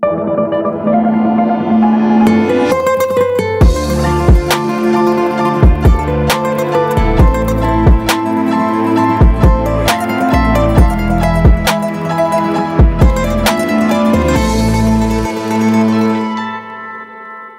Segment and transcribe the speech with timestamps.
[0.00, 0.57] Thank you.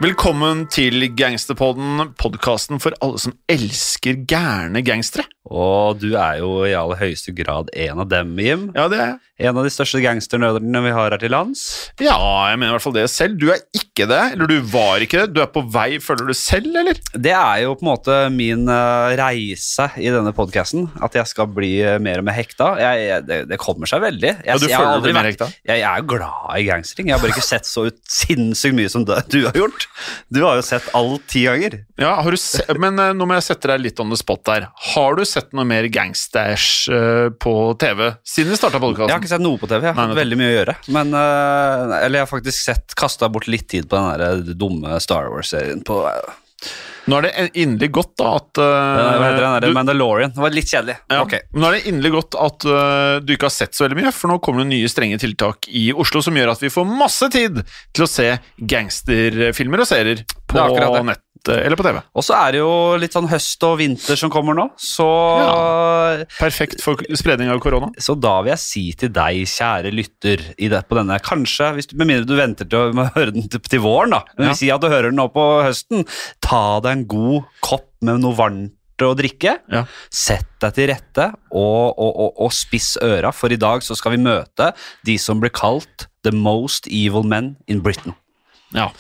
[0.09, 5.27] Velkommen til Gangsterpodden, podkasten for alle som elsker gærne gangstere.
[5.49, 8.69] Og du er jo i aller høyeste grad en av dem, Jim.
[8.73, 9.17] Ja, det er jeg.
[9.39, 11.61] En av de største gangsternerdene vi har her til lands.
[12.03, 12.17] Ja,
[12.49, 13.37] jeg mener i hvert fall det selv.
[13.39, 15.29] Du er ikke det, eller du var ikke det.
[15.31, 16.99] Du er på vei, føler du selv, eller?
[17.15, 20.89] Det er jo på en måte min eh, reise i denne podkasten.
[21.05, 22.73] At jeg skal bli eh, mer og mer hekta.
[22.83, 24.33] Jeg, jeg, det, det kommer seg veldig.
[24.41, 25.49] Jeg, Ja, du føler aldri deg mer hekta?
[25.63, 27.09] Jeg, jeg er glad i gangstering.
[27.13, 29.87] Jeg har bare ikke sett så ut sinnssykt mye som det du har gjort.
[30.31, 31.79] Du har jo sett alt ti ganger.
[31.99, 34.43] Ja, har du se Men eh, nå må jeg sette deg litt on the spot
[34.49, 34.67] der.
[34.93, 39.33] Har du sett noe mer gangsters eh, på TV siden vi starta Jeg har ikke
[39.33, 39.83] sett noe på TV.
[39.89, 40.77] Jeg har Nei, hatt veldig mye å gjøre.
[40.95, 44.99] Men, eh, eller jeg har faktisk sett kasta bort litt tid på den der dumme
[45.03, 46.01] Star Wars-serien på
[47.09, 47.33] Nå er det
[47.63, 50.33] inderlig godt da at der du- Mandalorian?
[50.35, 50.97] Det var litt kjedelig.
[51.09, 51.21] Ja.
[51.23, 51.35] Ok.
[51.55, 54.31] Nå er det inderlig godt at uh, du ikke har sett så veldig mye, for
[54.31, 57.63] nå kommer det nye strenge tiltak i Oslo som gjør at vi får masse tid
[57.95, 58.29] til å se
[58.61, 61.03] gangsterfilmer og serier på Det det.
[61.05, 61.99] nett eh, eller på TV.
[62.17, 65.05] Og så er det jo litt sånn høst og vinter som kommer nå, så
[66.39, 67.91] Perfekt for spredning av korona.
[68.01, 71.95] Så da vil jeg si til deg, kjære lytter, i det, på denne Kanskje, du,
[71.99, 74.23] med mindre du venter til å høre den til, til våren, da.
[74.37, 74.53] Men Ja.
[74.53, 76.05] vi sier at du hører den nå på høsten.
[76.43, 79.55] Ta deg en god kopp med noe varmt å drikke.
[79.71, 79.85] Ja.
[80.11, 84.17] Sett deg til rette og, og, og, og spiss øra, for i dag så skal
[84.17, 84.73] vi møte
[85.07, 88.17] de som blir kalt The Most Evil Men in Britain.
[88.75, 88.91] Ja.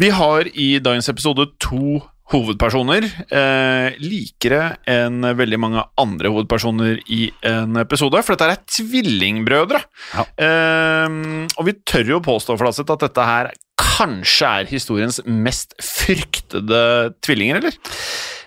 [0.00, 2.00] Vi har i dagens episode to
[2.32, 3.04] hovedpersoner.
[3.28, 9.82] Eh, likere enn veldig mange andre hovedpersoner i en episode, for dette er tvillingbrødre.
[10.14, 10.24] Ja.
[10.46, 11.18] Eh,
[11.52, 13.52] og vi tør jo påstå Flatseth, at dette her
[13.94, 17.78] kanskje er historiens mest fryktede tvillinger, eller?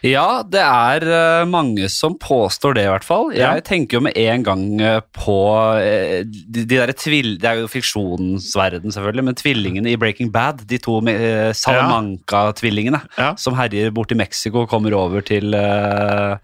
[0.06, 3.32] Ja, det er eh, mange som påstår det, i hvert fall.
[3.34, 3.64] Jeg Ja.
[3.66, 5.38] tenker jo med en gang eh, på
[5.82, 7.38] eh, de, de der tvill...
[7.42, 13.02] Det er jo fiksjonens verden, selvfølgelig, men tvillingene i Breaking Bad, de to uh, Salamanca-tvillingene,
[13.18, 13.34] Ja.
[13.38, 16.38] som herjer bort i Mexico og kommer over til eh,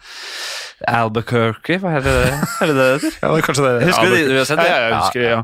[0.89, 3.13] Albuquerque, hva er det er det det heter?
[3.21, 3.85] Ja, det er kanskje det.
[3.87, 4.23] Husker du det?
[4.27, 4.67] Du har sett det?
[4.67, 5.41] Ja, ja, jeg husker det, ja.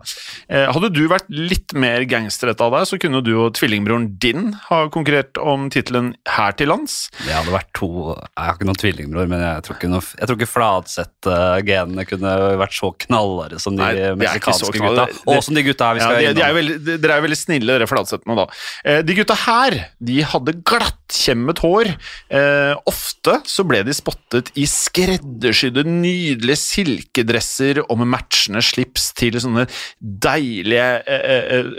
[0.50, 4.50] Eh, Hadde du vært litt mer gangsterrett av deg, så kunne du og tvillingbroren din
[4.68, 6.98] ha konkurrert om tittelen her til lands.
[7.24, 10.28] Det hadde vært to Jeg har ikke noen tvillingbror, men jeg tror ikke, noe, jeg
[10.30, 15.06] tror ikke Fladseth-genene kunne vært så knallharde som de Nei, meksikanske gutta.
[15.30, 17.26] Og som de gutta her vi Ja, skal de, de er veldig, de, dere er
[17.26, 18.46] veldig snille, dere fladsettene da.
[18.86, 19.78] Eh, de gutta her,
[20.12, 21.92] de hadde glattkjemmet hår.
[22.40, 29.38] Eh, ofte så ble de spottet i skreddersydde, nydelige silkedresser og med matchende slips til
[29.42, 29.68] sånne
[30.00, 31.72] deilige eh, eh,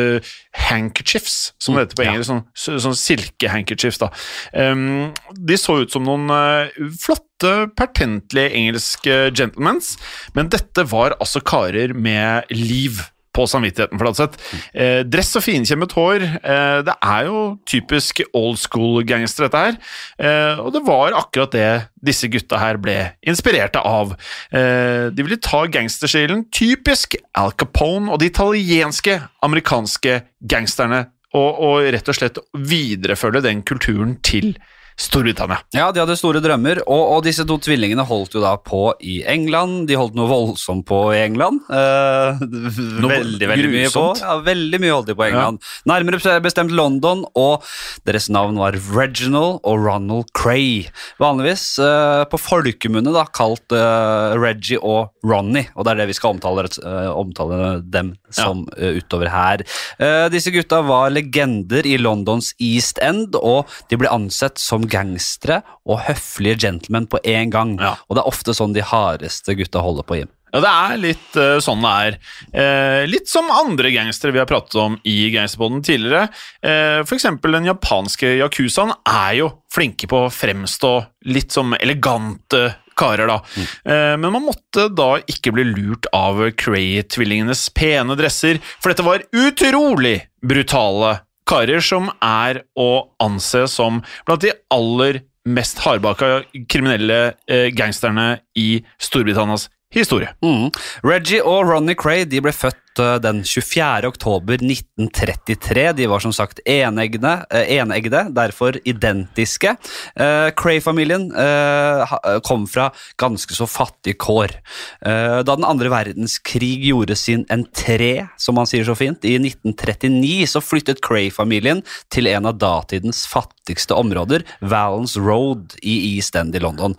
[0.00, 0.34] eh,
[0.70, 2.12] handkerchiefs, som det heter på Ja.
[2.14, 2.30] engelsk.
[2.30, 4.10] Sånn, så- sånn silkehandkerchiefs, da.
[4.54, 9.94] Um, de så ut som noen eh, flotte, pertentlige engelske gentlemans,
[10.36, 13.00] men dette var altså karer med liv
[13.36, 14.38] på samvittigheten, Fladseth.
[14.74, 16.24] Eh, dress og finkjemmet hår.
[16.40, 19.78] Eh, det er jo typisk old school gangster, dette her.
[20.18, 21.68] Eh, og det var akkurat det
[22.02, 24.16] disse gutta her ble inspirerte av.
[24.50, 30.20] Eh, de ville ta gangsterstilen, typisk Al Capone og de italienske, amerikanske
[30.50, 34.56] gangsterne, og, og rett og slett videreføre den kulturen til
[35.00, 35.62] Storbritannia.
[35.72, 39.20] Ja, de hadde store drømmer, og, og disse to tvillingene holdt jo da på i
[39.28, 39.86] England.
[39.88, 41.62] De holdt noe voldsomt på i England.
[41.72, 44.04] Eh, veldig, veldig mye på.
[44.20, 45.64] Ja, veldig mye holdt de på i England.
[45.88, 47.64] Nærmere bestemt London, og
[48.08, 50.84] deres navn var Reginald og Ronald Cray.
[51.22, 56.18] Vanligvis eh, på folkemunne da, kalt eh, Reggie og Ronny, og det er det vi
[56.20, 59.64] skal omtale, eh, omtale dem som eh, utover her.
[59.98, 65.60] Eh, disse gutta var legender i Londons East End, og de ble ansett som gangstere
[65.86, 67.78] og høflige gentlemen på en gang.
[67.80, 67.96] Ja.
[68.08, 70.30] Og det er ofte sånn de hardeste gutta holder på Jim.
[70.50, 72.16] Ja, det er litt uh, sånn det er.
[72.50, 76.26] Eh, litt som andre gangstere vi har pratet om i Gangsterpodden tidligere.
[76.66, 80.92] Eh, eksempel den japanske yakuzaen er jo flinke på å fremstå
[81.30, 82.64] litt som elegante
[83.00, 83.40] karer, da.
[83.56, 84.20] Mm.
[84.20, 90.18] men man måtte da ikke bli lurt av Cray-tvillingenes pene dresser, for dette var utrolig
[90.44, 91.18] brutale
[91.50, 92.90] karer som er å
[93.22, 97.20] anse som blant de aller mest hardbaka kriminelle
[97.50, 100.30] eh, gangsterne i Storbritannias historie.
[100.44, 100.68] Mm.
[101.06, 104.08] Reggie og Ronny Cray de ble født eh, den 24.
[104.08, 105.92] oktober 1933.
[105.96, 109.76] De var som sagt eneggede, eh, eneggede derfor identiske.
[110.16, 112.14] Eh, Cray-familien eh,
[112.46, 114.52] kom fra ganske så fattige kår.
[115.00, 120.62] Da den andre verdenskrig gjorde sin entré, som man sier så fint, i 1939, så
[120.62, 121.82] flyttet Cray-familien
[122.12, 126.96] til en av datidens fattigste områder, Valence Road i East End i London.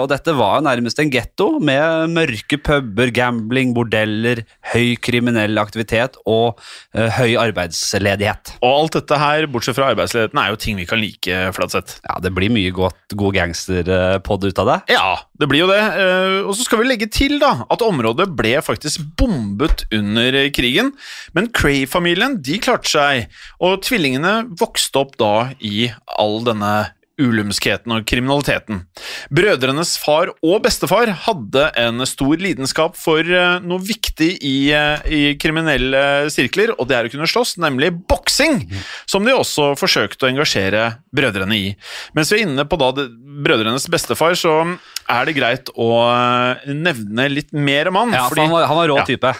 [0.00, 6.58] Og dette var nærmest en getto med mørke puber, gambling, bordeller, høy kriminell aktivitet og
[6.58, 8.56] uh, høy arbeidsledighet.
[8.60, 12.00] Og alt dette her, bortsett fra arbeidsledigheten, er jo ting vi kan like, Fladseth.
[12.06, 14.78] Ja, det blir mye godt, god gangsterpod ut av det.
[14.96, 15.82] Ja, det blir jo det.
[15.96, 20.92] Uh, Og så skal vi legge til da, at området ble faktisk bombet under krigen.
[21.36, 23.32] Men Cray-familien de klarte seg,
[23.62, 25.88] og tvillingene vokste opp da i
[26.18, 26.74] all denne
[27.22, 28.82] ulumskheten og kriminaliteten.
[29.32, 35.22] Brødrenes far og bestefar hadde en stor lidenskap for eh, noe viktig i, eh, i
[35.40, 38.62] kriminelle sirkler, og det er å kunne slåss, nemlig boksing,
[39.08, 40.86] som de også forsøkte å engasjere
[41.16, 41.74] brødrene i.
[42.16, 43.08] Mens vi er inne på da det,
[43.46, 44.54] brødrenes bestefar, så
[45.08, 48.12] er det greit å eh, nevne litt mer om han.
[48.16, 49.04] Ja, for fordi- han var, han var rå Ja.
[49.08, 49.34] type.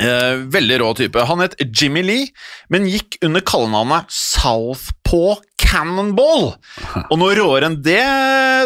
[0.00, 1.20] Eh, veldig rå type.
[1.28, 2.28] Han het Jimmy Lee,
[2.72, 6.50] men gikk under kallenavnet Southpaw Cannonball.
[7.10, 8.00] Og noe råere enn det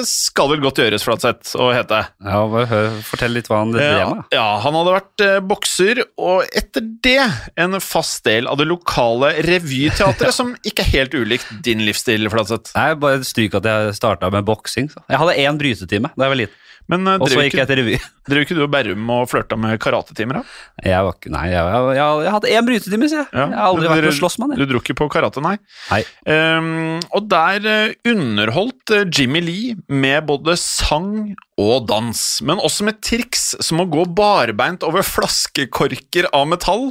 [0.08, 2.00] skal vel godt gjøres, Flatseth, å hete.
[2.24, 4.24] Ja, hør, Fortell litt hva han drev Ja, med.
[4.34, 7.18] ja, han hadde vært eh, bokser, og etter det
[7.60, 12.74] en fast del av det lokale revyteatret, som ikke er helt ulikt din livsstil, Flatseth.
[12.78, 14.90] Nei, bare stryk at jeg starta med boksing.
[15.10, 16.60] Jeg hadde én brytetime da jeg var liten,
[16.92, 17.94] Men så drev ikke, revy.
[18.28, 20.58] drev ikke du og Berrum og flørta med karatetimer, da?
[20.84, 23.28] Jeg var ikke, nei, jeg, jeg, jeg, jeg hadde én brytetime, sier jeg.
[23.32, 23.46] Ja.
[23.48, 24.52] Jeg har aldri vært noen slåssmann.
[24.60, 25.54] Du dro ikke på karate, nei?
[25.88, 26.02] Nei.
[26.34, 26.68] Ehm,
[27.14, 33.00] og der eh, underholdt eh, Jimmy Lee med både sang og dans, men også med
[33.04, 36.90] triks som å gå barbeint over flaskekorker av metall,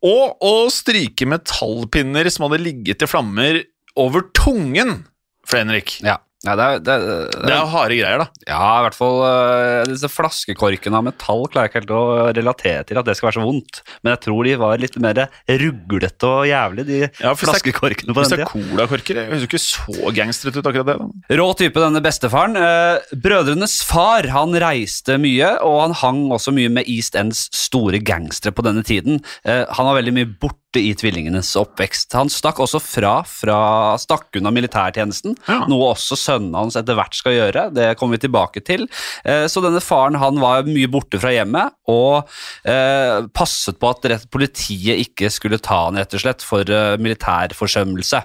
[0.00, 3.60] og å stryke metallpinner som hadde ligget i flammer
[4.00, 5.02] over tungen.
[5.44, 6.18] For Henrik, Ja.
[6.40, 8.26] Ja, det er, det, det det er, harde greier, da.
[8.48, 12.04] ja, i hvert fall uh, disse flaskekorkene av metall klarer jeg ikke helt å
[12.38, 13.80] relatere til at det skal være så vondt.
[14.00, 15.20] Men jeg tror de var litt mer
[15.60, 18.48] ruglete og jævlig, de Ja, flaskekorkene på den det tida.
[18.54, 20.96] colakorker, høres jo ikke så gangstret ut, akkurat det.
[21.02, 21.36] da.
[21.42, 22.56] Rå type, denne bestefaren.
[22.56, 28.00] Uh, brødrenes far han reiste mye, og han hang også mye med East Ends store
[28.00, 29.20] gangstere på denne tiden.
[29.44, 32.12] Uh, han var veldig mye borte i tvillingenes oppvekst.
[32.14, 33.56] Han stakk også fra, fra
[33.98, 35.64] stakk unna militærtjenesten, Ja.
[35.66, 37.64] noe også sønnen hans etter hvert skal gjøre.
[37.74, 38.86] Det kommer vi tilbake til.
[39.24, 42.28] Eh, så denne faren han var mye borte fra hjemmet, og
[42.64, 48.22] eh, passet på at politiet ikke skulle ta han rett og slett for eh, militærforsømmelse.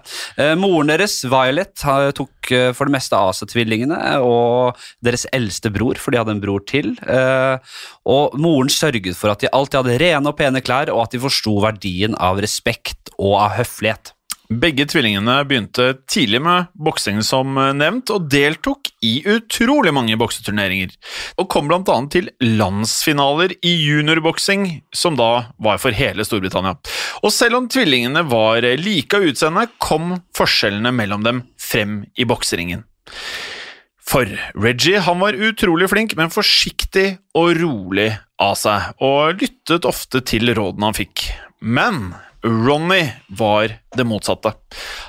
[0.60, 2.12] Moren deres, Violet, ha-
[2.54, 6.44] eh, for det meste av seg tvillingene, og deres eldste bror, for de hadde en
[6.44, 6.96] bror til.
[7.06, 7.78] Eh,
[8.10, 11.24] og moren sørget for at de alltid hadde rene og pene klær, og at de
[11.26, 14.15] forsto verdien av respekt og av høflighet.
[14.50, 20.94] Begge tvillingene begynte tidlig med boksing, som nevnt, og deltok i utrolig mange bokseturneringer.
[21.42, 26.76] Og kom blant annet til landsfinaler i juniorboksing, som da var for hele Storbritannia.
[27.26, 32.86] Og selv om tvillingene var like av utseende, kom forskjellene mellom dem frem i bokseringen.
[34.06, 34.30] For
[34.62, 38.12] Reggie han var utrolig flink, men forsiktig og rolig
[38.42, 41.26] av seg, og lyttet ofte til rådene han fikk.
[41.66, 42.12] Men
[42.46, 44.54] Ronny var det motsatte.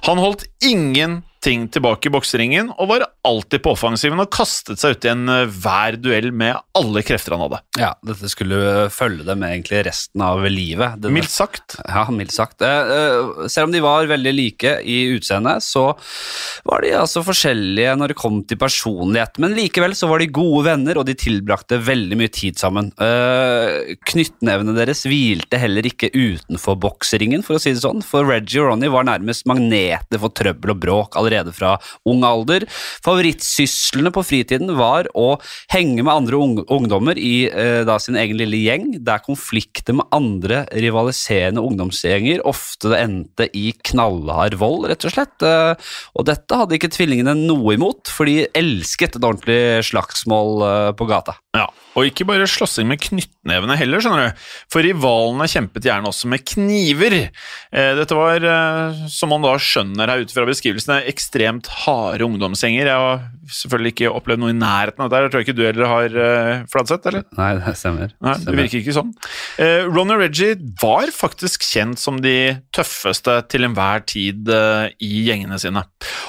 [0.02, 4.96] Han holdt ingen ting tilbake i bokseringen og var alltid på offensiven og kastet seg
[4.96, 7.60] ut i enhver duell med alle krefter han hadde.
[7.80, 10.98] Ja, dette skulle følge dem egentlig resten av livet.
[11.00, 11.76] Denne- Mildt sagt.
[11.86, 12.62] Ja, mildt sagt.
[12.66, 15.86] Eh, eh, selv om de var veldig like i utseendet, så
[16.66, 19.38] var de altså forskjellige når det kom til personlighet.
[19.42, 22.90] Men likevel så var de gode venner, og de tilbrakte veldig mye tid sammen.
[22.98, 28.02] Eh, knyttnevene deres hvilte heller ikke utenfor bokseringen, for å si det sånn.
[28.06, 31.76] For Reggie og Ronny var nærmest magneter for trøbbel og bråk allerede fra
[32.08, 32.66] ung alder.
[33.04, 35.36] Favorittsyslene på fritiden var å
[35.72, 40.08] henge med andre ung ungdommer i eh, da sin egen lille gjeng, der konflikter med
[40.14, 45.36] andre rivaliserende ungdomsgjenger ofte endte i knallhard vold, rett og slett.
[45.44, 50.92] Eh, og dette hadde ikke tvillingene noe imot, for de elsket et ordentlig slagsmål eh,
[50.96, 51.36] på gata.
[51.56, 51.65] Ja,
[51.96, 54.44] Og ikke bare slåssing med knyttnevene heller, skjønner du.
[54.72, 57.16] For rivalene kjempet gjerne også med kniver.
[57.72, 62.92] Eh, dette var, eh, som man da skjønner her ut fra beskrivelsene, ekstremt harde ungdomsgjenger.
[62.92, 63.00] Jeg
[63.50, 65.16] selvfølgelig ikke opplevd noe i nærheten av dette.
[65.16, 65.26] der.
[65.26, 67.24] Jeg tror ikke du heller har, uh, Fladseth, eller?
[67.38, 68.12] Nei, det stemmer.
[68.20, 68.60] Nei, det Stemmer.
[68.62, 69.12] virker ikke sånn.
[69.60, 72.36] Uh, Ron og Reggie var faktisk kjent som de
[72.76, 75.84] tøffeste til enhver tid uh, i gjengene sine.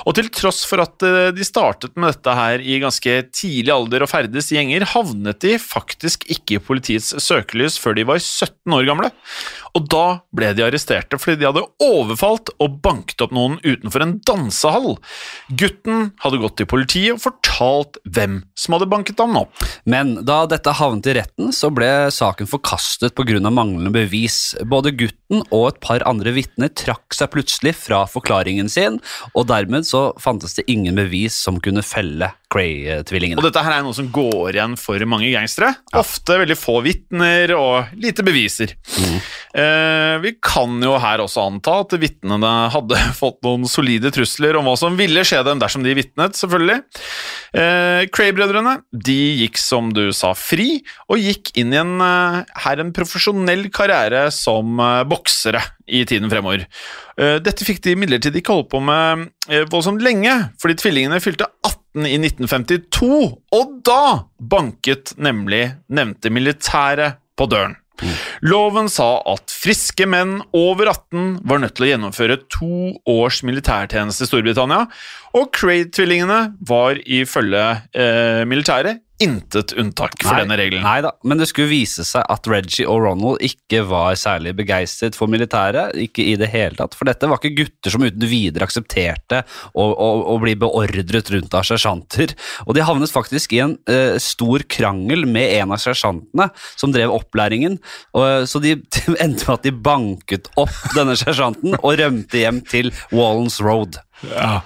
[0.07, 4.05] Og til tross for at uh, de startet med dette her i ganske tidlig alder
[4.05, 8.75] og ferdes i gjenger, havnet de faktisk ikke i politiets søkelys før de var 17
[8.77, 9.12] år gamle.
[9.77, 10.05] Og da
[10.36, 14.95] ble de arresterte fordi de hadde overfalt og banket opp noen utenfor en dansehall.
[15.59, 19.65] Gutten hadde gått til politiet og fortalt hvem som hadde banket ham opp.
[19.89, 23.39] Men da dette havnet i retten, så ble saken forkastet pga.
[23.47, 24.55] manglende bevis.
[24.65, 28.99] Både gutten og et par andre vitner trakk seg plutselig fra forklaringen sin,
[29.33, 33.42] og dermed så fantes det ingen bevis som kunne felle Cray-tvillingene.
[33.42, 35.74] Og dette her er noe som går igjen for mange gangstere.
[36.00, 38.72] Ofte veldig få vitner og lite beviser.
[39.58, 44.70] Eh, vi kan jo her også anta at vitnene hadde fått noen solide trusler om
[44.70, 46.80] hva som ville skje dem dersom de vitnet, selvfølgelig.
[47.58, 50.80] Eh, Cray-brødrene de gikk, som du sa, fri,
[51.12, 56.32] og gikk inn i en, eh, her en profesjonell karriere som eh, boksere i tiden
[56.32, 56.63] fremover.
[57.18, 61.48] Eh, dette fikk de imidlertid ikke holde på med eh, voldsomt lenge, fordi tvillingene fylte
[61.66, 63.10] 18 i 1952,
[63.58, 67.77] og da banket nemlig nevnte militære på døren.
[68.46, 74.27] Loven sa at friske menn over 18 var nødt til å gjennomføre to års militærtjeneste
[74.27, 74.84] i Storbritannia,
[75.34, 77.66] og Craig-tvillingene var ifølge
[77.98, 80.83] eh, militæret intet unntak for Nei, denne regelen.
[80.86, 85.17] Nei da, men det skulle vise seg at Reggie og Ronald ikke var særlig begeistret
[85.17, 85.95] for militæret.
[85.97, 89.41] Ikke i det hele tatt, for dette var ikke gutter som uten videre aksepterte
[89.74, 92.36] å, å, å bli beordret rundt av sersjanter.
[92.67, 97.15] Og de havnet faktisk i en uh, stor krangel med en av sersjantene som drev
[97.15, 97.79] opplæringen.
[98.17, 98.77] Og, så de
[99.24, 103.97] endte med at de banket opp denne sersjanten og rømte hjem til Wallens Road.
[104.25, 104.62] Ja,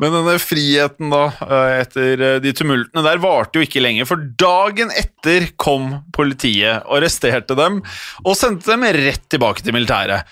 [0.00, 4.06] Men denne friheten da, eh, etter eh, de tumultene der, varte jo ikke lenge.
[4.08, 7.82] For dagen etter kom politiet og arresterte dem,
[8.24, 10.24] og sendte dem rett tilbake til militæret.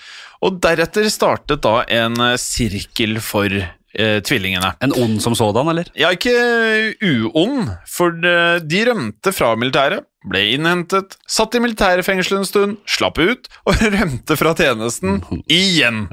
[0.43, 4.73] Og deretter startet da en eh, sirkel for eh, tvillingene.
[4.83, 5.93] En ond som sådan, eller?
[5.99, 12.77] Ja, ikke uond, for de rømte fra militæret, ble innhentet, satt i militærfengsel en stund,
[12.89, 16.05] slapp ut og rømte fra tjenesten igjen.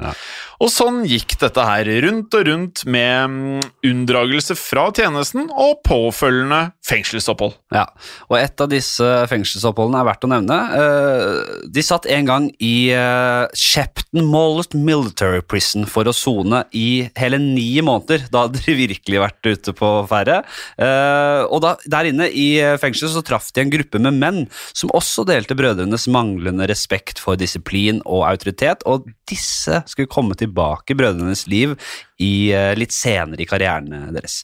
[0.61, 6.59] Og sånn gikk dette her rundt og rundt med mm, unndragelse fra tjenesten og påfølgende
[6.85, 7.55] fengselsopphold.
[7.73, 7.87] Ja,
[8.29, 10.59] og et av disse fengselsoppholdene er verdt å nevne.
[10.77, 17.07] Eh, De satt en gang i eh, Shepton Mollet Military Prison for å sone i
[17.17, 18.27] hele ni måneder.
[18.33, 20.41] Da hadde de virkelig vært ute på ferde.
[20.77, 22.49] Eh, Og da, der inne i
[22.81, 24.41] fengselet så traff de en gruppe med menn
[24.73, 30.93] som også delte brødrenes manglende respekt for disiplin og autoritet, og disse skulle komme tilbake
[30.93, 31.77] i brødrenes liv
[32.21, 34.41] i eh, litt senere i karrieren deres.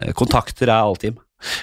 [0.00, 1.18] Eh, Kontakter er alltid.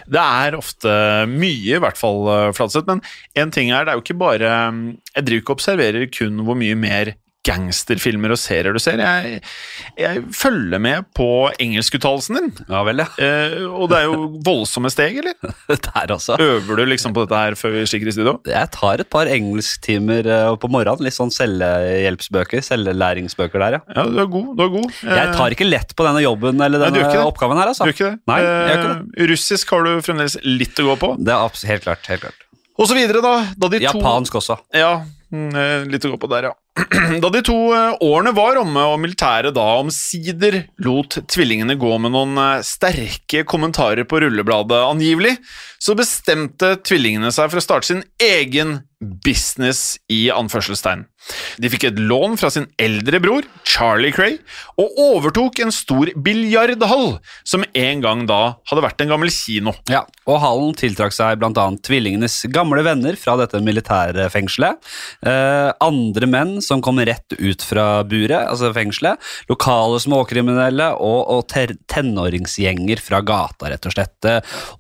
[0.10, 0.92] Det er ofte
[1.30, 3.04] mye, i hvert fall, eh, Fladseth, men
[3.38, 6.44] en ting er, det er jo ikke bare mm, Jeg driver ikke og observerer kun
[6.48, 7.14] hvor mye mer
[7.48, 9.02] gangsterfilmer og serier du ser.
[9.02, 9.42] Jeg,
[10.00, 11.28] jeg følger med på
[11.64, 12.52] engelskuttalelsen din.
[12.68, 13.08] Ja vel, ja.
[13.24, 15.38] Eh, og det er jo voldsomme steg, eller?
[15.88, 16.38] Der altså.
[16.42, 18.38] Øver du liksom på dette her før vi stikker i studio?
[18.50, 21.06] Jeg tar et par engelsktimer eh, på morgenen.
[21.08, 22.64] Litt sånn selvhjelpsbøker.
[22.66, 23.84] Selvlæringsbøker der, ja.
[23.96, 24.54] Ja, du er god.
[24.58, 25.02] du er god.
[25.08, 27.88] Jeg tar ikke lett på denne jobben eller denne Nei, oppgaven her, Du altså.
[27.88, 28.20] gjør ikke det?
[28.30, 31.14] Nei, jeg gjør ikke Eh, Russisk har du fremdeles litt å gå på.
[31.20, 32.10] Det er helt klart.
[32.12, 32.46] helt klart.
[32.78, 33.34] Og så videre, da.
[33.58, 33.88] da de to...
[33.88, 34.60] Japansk også.
[34.78, 34.92] Ja,
[35.34, 36.56] mm, eh, litt å gå på der, ja.
[37.24, 42.14] Da de to eh, årene var omme, og militæret da omsider lot tvillingene gå med
[42.14, 45.38] noen eh, sterke kommentarer på rullebladet angivelig,
[45.82, 48.80] så bestemte tvillingene seg for å starte sin egen
[49.26, 51.06] business i anførselstegn.
[51.62, 54.38] De fikk et lån fra sin eldre bror, Charlie Cray,
[54.80, 57.18] og overtok en stor biljardhall,
[57.48, 59.74] som en gang da hadde vært en gammel kino.
[59.92, 61.66] Ja, og Hallen tiltrakk seg bl.a.
[61.88, 64.80] tvillingenes gamle venner fra dette militærfengselet.
[65.28, 69.22] Eh, andre menn som kom rett ut fra buret, altså fengselet.
[69.52, 74.30] Lokale småkriminelle og, og tenåringsgjenger fra gata, rett og slett.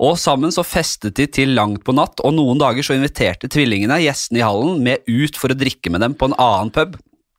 [0.03, 3.99] Og sammen så festet de til langt på natt, og noen dager så inviterte tvillingene
[4.03, 6.95] gjestene i hallen med ut for å drikke med dem på en annen pub.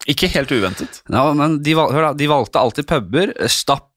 [0.09, 1.03] Ikke helt uventet.
[1.13, 3.33] Ja, men de, val- hør da, de valgte alltid puber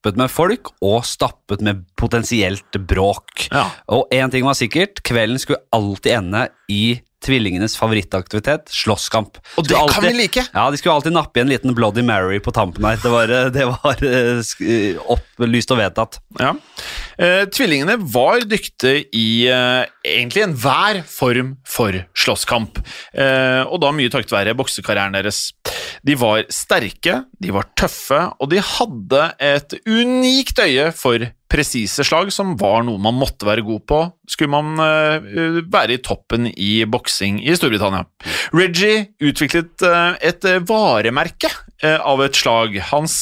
[0.02, 3.50] stappet med folk og stappet med potensielt bråk.
[3.52, 3.70] Ja.
[3.94, 9.38] Og én ting var sikkert, kvelden skulle alltid ende i tvillingenes favorittaktivitet, slåsskamp.
[9.60, 10.44] Og det alltid, kan vi like!
[10.54, 12.98] Ja, De skulle alltid nappe i en liten Bloody Mary på tampen her.
[12.98, 16.18] Det var, det var eh, eh, opplyst og vedtatt.
[16.42, 16.56] Ja.
[17.22, 22.82] Eh, tvillingene var dyktige i eh, egentlig enhver form for slåsskamp,
[23.14, 25.52] eh, og da mye takket være boksekarrieren deres.
[26.02, 32.32] De var sterke, de var tøffe, og de hadde et unikt øye for presise slag,
[32.34, 36.72] som var noe man måtte være god på, skulle man eh, være i toppen i
[36.88, 38.06] boksing i Storbritannia.
[38.56, 43.16] Reggie utviklet eh, et eh, varemerke av et slag, hans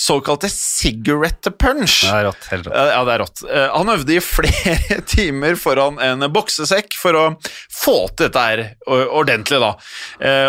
[0.00, 1.98] såkalte cigarette punch.
[2.06, 2.78] Det er rått, helt rått.
[2.88, 3.42] Ja, det er rått.
[3.74, 7.26] Han øvde i flere timer foran en boksesekk for å
[7.68, 9.74] få til dette her ordentlig, da.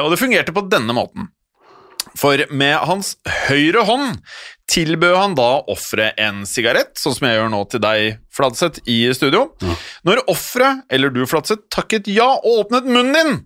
[0.06, 1.28] Og det fungerte på denne måten.
[2.16, 3.16] For med hans
[3.50, 4.22] høyre hånd
[4.74, 9.06] tilbød han da offeret en sigarett, sånn som jeg gjør nå til deg, Fladseth, i
[9.14, 9.46] studio.
[10.08, 13.38] Når offeret, eller du, Fladseth, takket ja og åpnet munnen din,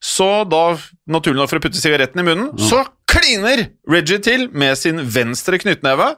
[0.00, 0.78] så da,
[1.12, 5.60] naturlig nok for å putte sigaretten i munnen, så kliner Reggie til med sin venstre
[5.60, 6.14] knyttneve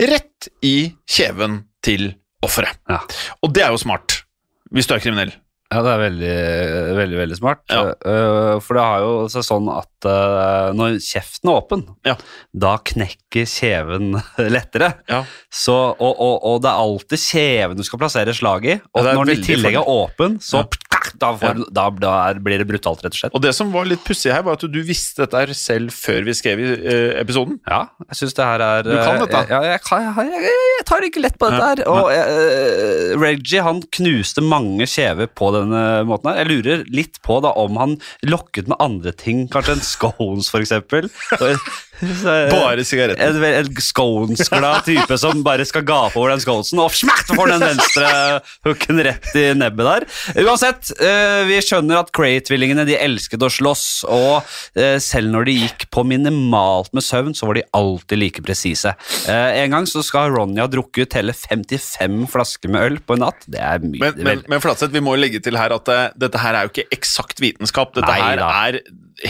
[0.00, 2.14] rett i kjeven til
[2.44, 2.80] offeret.
[2.88, 3.02] Ja.
[3.44, 4.22] Og det er jo smart,
[4.72, 5.34] hvis du er kriminell.
[5.70, 6.30] Ja, det er veldig,
[6.98, 7.60] veldig, veldig smart.
[7.70, 7.92] Ja.
[8.02, 12.16] Uh, for det har jo seg sånn at uh, når kjeften er åpen, Ja.
[12.50, 14.16] da knekker kjeven
[14.56, 14.88] lettere.
[15.06, 15.20] Ja.
[15.46, 18.80] Så, og, og, og det er alltid kjeven du skal plassere slaget i.
[18.96, 20.64] Og Ja, når den i tillegg er åpen, så
[21.20, 23.34] da, får, da, da blir det brutalt, rett og slett.
[23.36, 26.24] Og det som var litt pussig her, var at du visste dette her selv før
[26.26, 27.58] vi skrev i eh, episoden.
[27.68, 29.42] Ja, jeg syns det her er Du kan eh, dette.
[29.50, 31.84] Ja, jeg, jeg, jeg, jeg tar ikke lett på dette her.
[31.90, 36.42] Og eh, Reggie han knuste mange kjever på denne måten her.
[36.42, 40.64] Jeg lurer litt på da om han lokket med andre ting, kanskje en scones for
[40.64, 41.10] eksempel.
[42.00, 43.36] Så- Bare sigaretter.
[43.36, 47.64] En, en scones-glad type som bare skal gape over den sconesen, og smert får den
[47.64, 48.10] venstre
[48.66, 50.06] hooken rett i nebbet der.
[50.46, 54.40] Uansett, eh, vi skjønner at Cray-tvillingene de elsket å slåss, og
[54.80, 58.94] eh, selv når de gikk på minimalt med søvn, så var de alltid like presise.
[59.28, 63.24] Eh, en gang så skal Ronja ha drukket hele 55 flasker med øl på en
[63.26, 63.44] natt.
[63.50, 64.00] Det er mye.
[64.00, 66.74] Men, men, men Flatseth, vi må legge til her at eh, dette her er jo
[66.74, 67.92] ikke eksakt vitenskap.
[67.96, 68.50] Dette Nei her da.
[68.70, 68.80] er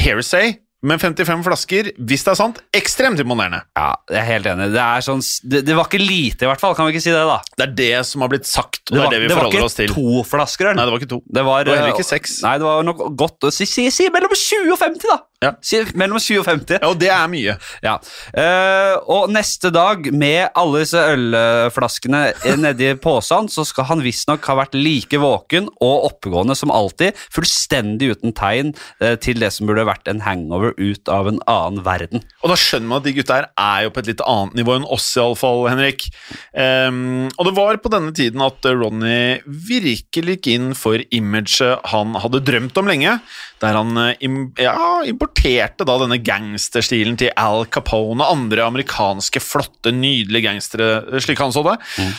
[0.07, 0.55] hearsay.
[0.81, 3.61] Men 55 flasker, hvis det er sant, ekstremt imponerende.
[3.77, 4.71] ja, jeg er helt enig.
[4.73, 5.21] Det, er sånn,
[5.53, 6.77] det, det var ikke lite, i hvert fall.
[6.79, 7.37] Kan vi ikke si det, da?
[7.53, 9.51] Det er det som har blitt sagt, og det, var, er det vi det var
[9.53, 10.73] ikke to flasker.
[10.73, 11.21] Nei, det var ikke to.
[11.27, 12.38] Det var, Det var heller eh, ikke seks.
[12.47, 15.21] Nei, det var nok godt Si, si, si mellom 20 og 50, da!
[15.40, 15.55] Ja.
[15.96, 16.74] Mellom 20 og 50.
[16.76, 17.55] Ja, og det er mye.
[17.81, 17.94] Ja.
[18.35, 22.20] Uh, og neste dag, med alle disse ølflaskene
[22.61, 28.11] nedi posen, så skal han visstnok ha vært like våken og oppegående som alltid, fullstendig
[28.12, 32.26] uten tegn uh, til det som burde vært en hangover ut av en annen verden.
[32.44, 34.76] Og da skjønner man at de gutta her er jo på et litt annet nivå
[34.76, 36.05] enn oss, iallfall, Henrik.
[36.53, 41.81] Um, og det var på denne tiden at eh, Ronny virkelig gikk inn for imaget
[41.94, 43.16] han hadde drømt om lenge,
[43.61, 43.96] der han
[44.61, 44.74] ja,
[45.09, 51.55] importerte da denne gangsterstilen til Al Capone og andre amerikanske flotte, nydelige gangstere, slik han
[51.55, 51.77] så det.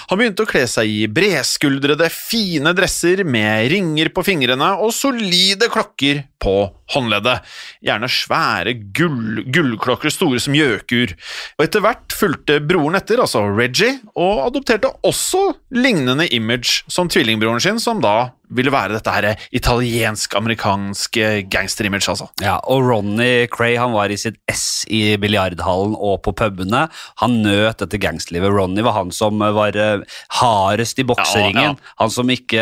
[0.10, 5.69] Han begynte å kle seg i bredskuldrede, fine dresser med ringer på fingrene og solide
[5.71, 6.56] klokker på
[6.91, 7.45] håndleddet.
[7.86, 11.15] Gjerne svære gull, gullklokker store som gjøkur.
[11.58, 17.63] Og etter hvert fulgte broren etter, altså Reggie, og adopterte også lignende image som tvillingbroren
[17.63, 22.27] sin, som da ville være dette her italiensk-amerikanske gangster-image, altså.
[22.43, 26.86] Ja, og Ronny Cray han var i sitt ess i biljardhallen og på pubene.
[27.23, 28.51] Han nøt dette gangsterlivet.
[28.51, 30.04] Ronny var han som var eh,
[30.41, 31.62] hardest i bokseringen.
[31.62, 31.95] Ja, ja.
[32.01, 32.62] Han som ikke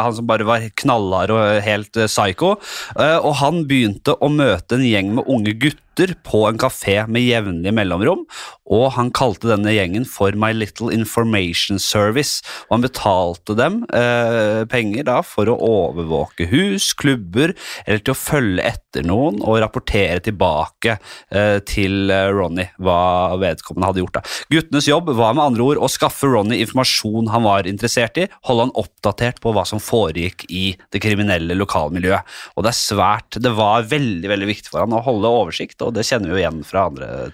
[0.00, 2.54] Han som bare var knallhard og helt eh, psycho.
[3.00, 7.06] Eh, og han begynte å møte en gjeng med unge gutter gutter på en kafé
[7.08, 8.24] med jevnlige mellomrom,
[8.70, 12.40] og han kalte denne gjengen for My Little Information Service.
[12.68, 17.54] Og han betalte dem eh, penger da for å overvåke hus, klubber,
[17.86, 20.96] eller til å følge etter noen og rapportere tilbake
[21.30, 24.20] eh, til eh, Ronny hva vedkommende hadde gjort.
[24.20, 24.24] da.
[24.54, 28.68] Guttenes jobb var med andre ord å skaffe Ronny informasjon han var interessert i, holde
[28.68, 32.38] han oppdatert på hva som foregikk i det kriminelle lokalmiljøet.
[32.54, 35.89] Og det er svært, det var veldig veldig viktig for han å holde oversikt, og
[35.94, 37.30] det kjenner vi jo igjen fra andre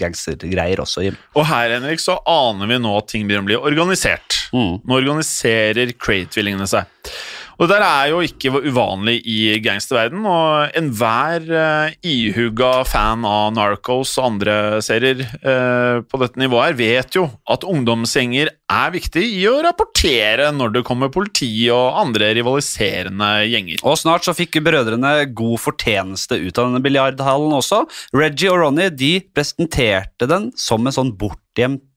[0.00, 1.04] gangstergreier også.
[1.06, 1.18] Jim.
[1.38, 4.40] Og her Henrik, så aner vi nå at ting begynner å bli organisert.
[4.54, 4.80] Mm.
[4.84, 6.88] Nå organiserer Cray-tvillingene seg.
[7.60, 14.14] Og det er jo ikke uvanlig i gangsterverden, og enhver uh, ihuga fan av Narcos
[14.16, 19.44] og andre serier uh, på dette nivået her, vet jo at ungdomsgjenger er viktig i
[19.50, 23.84] å rapportere når det kommer politi og andre rivaliserende gjenger.
[23.84, 27.84] Og snart så fikk brødrene god fortjeneste ut av denne biljardhallen også.
[28.16, 31.89] Reggie og Ronny de presenterte den som en sånn bortgjemt eh,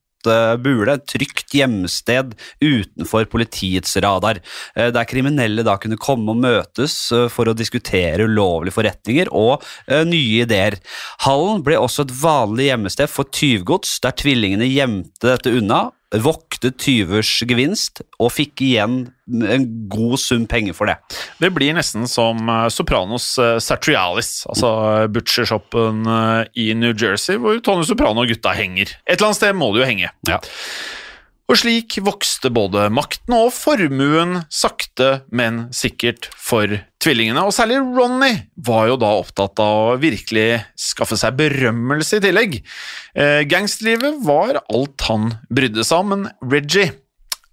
[0.62, 4.40] bule, et trygt hjemsted utenfor politiets radar,
[4.76, 9.64] eh, der kriminelle da kunne komme og møtes eh, for å diskutere ulovlige forretninger og
[9.86, 10.78] eh, nye ideer.
[11.26, 15.86] Hallen ble også et vanlig gjemmested for tyvgods, der tvillingene gjemte dette unna,
[16.22, 20.98] voktet tyvers gevinst og fikk igjen en god sum penger for det.
[21.40, 26.04] Det blir nesten som eh, Sopranos uh, Satrialis, altså uh, butchershoppen
[26.54, 28.92] i New Jersey, hvor Tony Soprano og gutta henger.
[29.06, 30.12] Et eller annet sted må de jo henge.
[30.28, 30.40] Ja.
[31.44, 36.72] Og slik vokste både makten og formuen sakte, men sikkert for
[37.04, 37.42] tvillingene.
[37.44, 38.32] Og særlig Ronny
[38.64, 42.58] var jo da opptatt av å virkelig skaffe seg berømmelse i tillegg.
[43.12, 46.94] Eh, gangsterlivet var alt han brydde seg om, men Reggie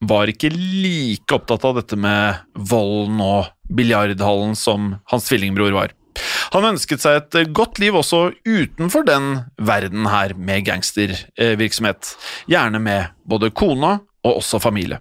[0.08, 2.40] var ikke like opptatt av dette med
[2.72, 5.92] volden og biljardhallen som hans tvillingbror var.
[6.52, 12.16] Han ønsket seg et godt liv også utenfor den verden her med gangstervirksomhet.
[12.52, 15.00] Gjerne med både kona og også familie.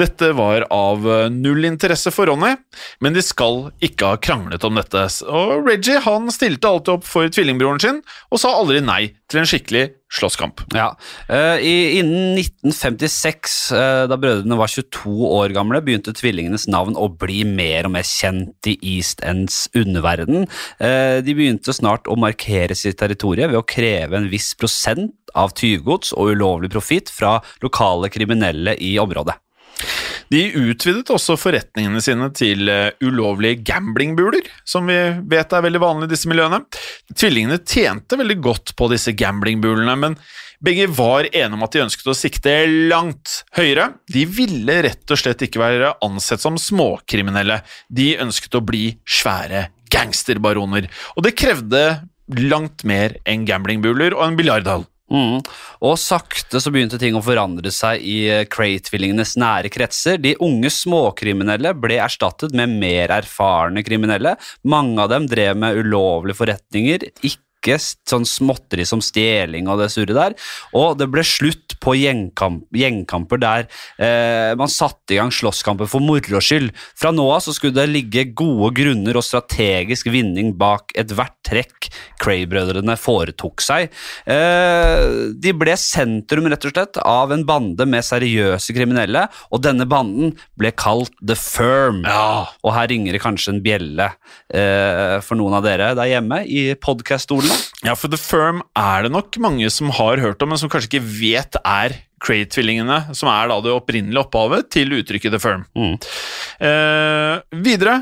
[0.00, 2.54] Dette var av null interesse for Ronny,
[3.04, 5.06] men de skal ikke ha kranglet om dette.
[5.28, 9.48] Og Reggie han stilte alltid opp for tvillingbroren sin, og sa aldri nei til en
[9.48, 10.62] skikkelig slåsskamp.
[10.74, 10.92] Ja.
[11.28, 17.08] Eh, i, innen 1956, eh, da brødrene var 22 år gamle, begynte tvillingenes navn å
[17.10, 20.46] bli mer og mer kjent i East Ends underverden.
[20.78, 25.54] Eh, de begynte snart å markere sitt territorium ved å kreve en viss prosent av
[25.58, 29.40] tyvgods og ulovlig profitt fra lokale kriminelle i området.
[30.32, 34.98] De utvidet også forretningene sine til uh, ulovlige gamblingbuler, som vi
[35.30, 36.62] vet er veldig vanlig i disse miljøene.
[37.12, 40.16] Tvillingene tjente veldig godt på disse gamblingbulene, men
[40.64, 42.54] begge var enige om at de ønsket å sikte
[42.88, 43.90] langt høyere.
[44.08, 47.60] De ville rett og slett ikke være ansett som småkriminelle.
[47.92, 51.84] De ønsket å bli svære gangsterbaroner, og det krevde
[52.40, 54.88] langt mer enn gamblingbuler og en biljardhall.
[55.14, 55.38] Mm.
[55.86, 60.18] Og sakte så begynte ting å forandre seg i eh, Cray-tvillingenes nære kretser.
[60.18, 64.34] De unge småkriminelle ble erstattet med mer erfarne kriminelle.
[64.66, 70.16] Mange av dem drev med ulovlige forretninger, ikke sånn småtteri som stjeling og det surret
[70.16, 70.36] der.
[70.76, 73.66] Og det ble slutt på gjengkamp, gjengkamper der
[73.98, 76.72] eh, man satte i gang slåsskamper for moro skyld.
[76.98, 81.90] Fra nå av så skulle det ligge gode grunner og strategisk vinning bak ethvert trekk
[82.22, 83.92] Cray-brødrene foretok seg.
[84.30, 89.86] Eh, de ble sentrum rett og slett av en bande med seriøse kriminelle, og denne
[89.88, 92.02] banden ble kalt The Firm.
[92.08, 92.48] Ja.
[92.64, 94.10] Og her ringer det kanskje en bjelle
[94.54, 97.53] eh, for noen av dere der hjemme i podkast-stolene.
[97.84, 100.94] Ja, for The Firm er det nok mange som har hørt om, men som kanskje
[100.94, 105.66] ikke vet er Cray-tvillingene, som er da det opprinnelige opphavet til uttrykket The Firm.
[105.76, 105.94] Mm.
[106.64, 108.00] Eh, videre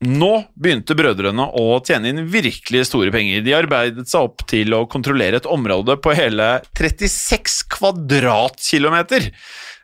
[0.00, 3.42] nå begynte brødrene å tjene inn virkelig store penger.
[3.44, 9.28] De arbeidet seg opp til å kontrollere et område på hele 36 kvadratkilometer.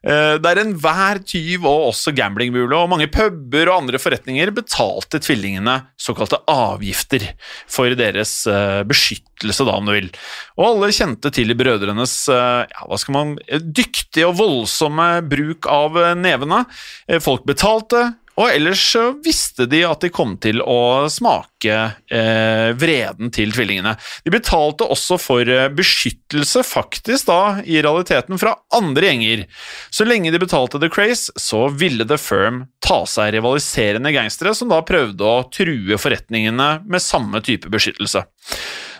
[0.06, 5.80] Eh, Der enhver tyv og også gamblingbule og mange puber og andre forretninger betalte tvillingene
[5.98, 7.24] såkalte avgifter
[7.70, 10.10] for deres eh, beskyttelse, da, om du vil.
[10.56, 13.34] Og alle kjente til brødrenes eh, ja, hva skal man,
[13.66, 16.62] dyktige og voldsomme bruk av nevene.
[17.22, 21.76] Folk betalte, og ellers så visste de at de kom til å smake
[22.12, 23.94] eh, vreden til tvillingene.
[24.26, 29.46] De betalte også for eh, beskyttelse, faktisk da, i realiteten, fra andre gjenger.
[29.88, 34.68] Så lenge de betalte The Craze, så ville The Firm ta seg rivaliserende gangstere som
[34.72, 38.26] da prøvde å true forretningene med samme type beskyttelse.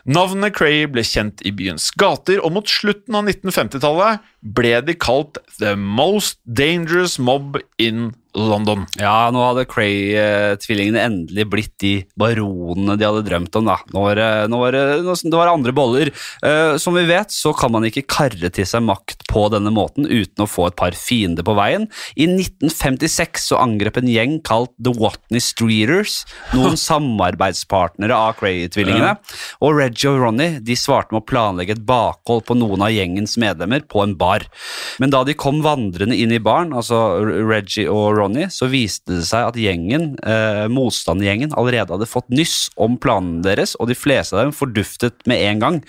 [0.07, 4.23] Navnet Cray ble kjent i byens gater, og mot slutten av 1950-tallet
[4.55, 8.85] ble de kalt The Most Dangerous Mob in London.
[9.01, 13.69] Ja, nå hadde Cray-tvillingene endelig blitt de baronene de hadde drømt om.
[13.69, 13.79] da.
[13.95, 16.13] Nå var det, nå var det, det var andre boller.
[16.45, 20.07] Uh, som vi vet, så kan man ikke karre til seg makt på denne måten
[20.07, 21.89] uten å få et par fiender på veien.
[22.15, 26.23] I 1956 så angrep en gjeng kalt The Watney Streeters
[26.55, 29.17] noen samarbeidspartnere av Cray-tvillingene.
[29.65, 33.37] Og Reggie og Ronny de svarte med å planlegge et bakhold på noen av gjengens
[33.41, 34.47] medlemmer på en bar.
[35.03, 39.27] Men da de kom vandrende inn i baren, altså Reggie og Ronny, så viste det
[39.29, 44.37] seg at gjengen, eh, motstandergjengen allerede hadde fått nyss om planene deres, og de fleste
[44.37, 45.83] av dem forduftet med en gang.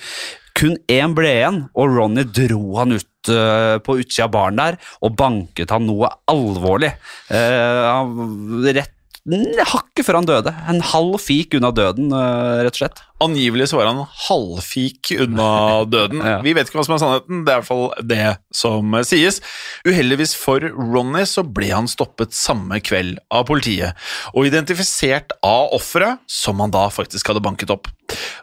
[0.57, 4.77] Kun én ble igjen, og Ronny dro han ut uh, på utsida av baren der
[5.05, 6.89] og banket han noe alvorlig.
[7.29, 8.96] Uh, han, rett
[9.27, 10.53] hakket før han døde.
[10.71, 13.01] En halv fik unna døden, eh, rett og slett.
[13.23, 15.49] Angivelig så var han halvfik unna
[15.95, 16.21] døden.
[16.23, 16.37] Ja.
[16.45, 19.05] Vi vet ikke hva som er sannheten, det er i hvert fall det som eh,
[19.07, 19.41] sies.
[19.87, 23.99] Uheldigvis for Ronny så ble han stoppet samme kveld av politiet,
[24.33, 27.91] og identifisert av offeret som han da faktisk hadde banket opp.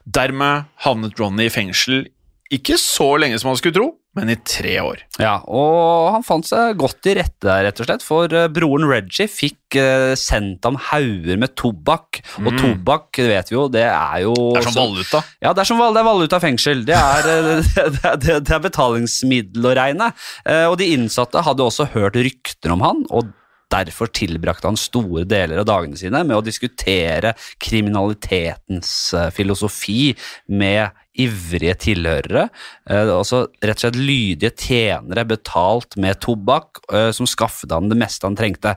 [0.05, 2.05] Dermed havnet Ronny i fengsel
[2.53, 5.03] ikke så lenge som han skulle tro, men i tre år.
[5.19, 8.87] Ja, og han fant seg godt i rette der, rett og slett, for eh, broren
[8.91, 13.87] Reggie fikk eh, sendt ham hauger med tobakk, og tobakk, det vet vi jo, det
[13.91, 15.23] er jo Det er som valuta.
[15.43, 16.85] Ja, det er som det er valuta fengsel.
[16.87, 20.13] Det er, eh, det, det, det er betalingsmiddel å regne.
[20.47, 23.33] Eh, Og de innsatte hadde også hørt rykter om han, og
[23.75, 28.91] derfor tilbrakte han store deler av dagene sine med å diskutere kriminalitetens
[29.35, 30.13] filosofi
[30.55, 32.49] med ivrige tilhørere.
[32.91, 37.99] Eh, altså rett og slett lydige tjenere betalt med tobakk, eh, som skaffet han det
[38.01, 38.75] meste han trengte.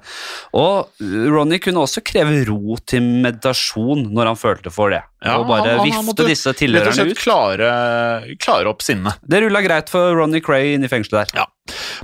[0.53, 5.03] Og Ronny kunne også kreve ro til meditasjon når han følte for det.
[5.25, 7.17] Ja, og bare han- han vifte måtte disse Rett og slett ut.
[7.17, 9.17] klare, klare opp sinnet.
[9.27, 11.39] Det rulla greit for Ronny Cray inn i fengselet der.
[11.41, 11.45] Ja.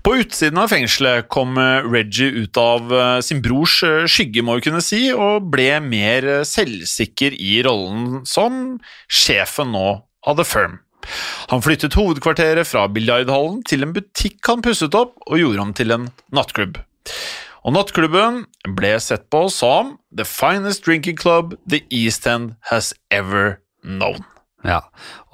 [0.04, 4.56] På utsiden av fengselet kom eh, Reggie ut av eh, sin brors eh, skygge, må
[4.58, 10.48] vi kunne si, og ble mer eh, selvsikker i rollen som sjefen nå av The
[10.48, 10.80] Firm.
[11.52, 15.92] Han flyttet hovedkvarteret fra biljardhallen til en butikk han pusset opp og gjorde om til
[15.96, 16.80] en nattklubb.
[17.64, 18.44] Og nattklubben
[18.76, 24.24] ble sett på som the finest drinking club the East End has ever known.
[24.64, 24.80] Ja,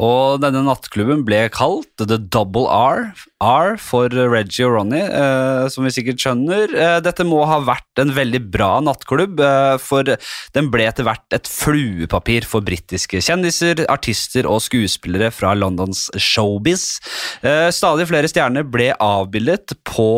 [0.02, 3.12] og denne nattklubben ble kalt The Double R,
[3.44, 6.74] R for Reggie og Ronny, eh, som vi sikkert skjønner.
[6.74, 10.04] Eh, dette må ha vært en veldig bra nattklubb, eh, for
[10.56, 17.00] den ble etter hvert et fluepapir for britiske kjendiser, artister og skuespillere fra Londons showbiz.
[17.44, 20.10] Eh, stadig flere stjerner ble avbildet på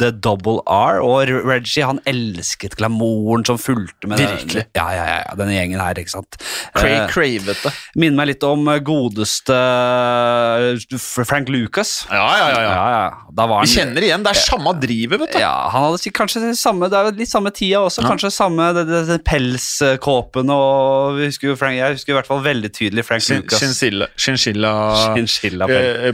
[0.00, 4.66] The Double R, og Reggie han elsket glamouren som fulgte med Virkelig.
[4.66, 6.40] Den, ja, ja, ja, denne gjengen her, ikke sant?
[6.74, 7.72] Cray Eh, cravete.
[7.98, 12.06] Minner meg litt om godeste eh, Frank Lucas.
[12.10, 12.60] Ja, ja, ja.
[12.62, 12.72] ja.
[12.76, 13.60] Ja, ja.
[13.66, 15.40] Vi kjenner igjen, det er samme drivet, vet du.
[15.42, 18.04] ja, Han hadde kanskje samme Det er litt samme tida også.
[18.06, 22.42] Kanskje samme det, det, det pelskåpen og vi husker Frank, Jeg husker i hvert fall
[22.44, 23.60] veldig tydelig Frank Chin- Lucas.
[23.62, 24.72] Chinchilla, chinchilla,
[25.16, 25.90] Chinchilla-pel.
[26.08, 26.12] eh,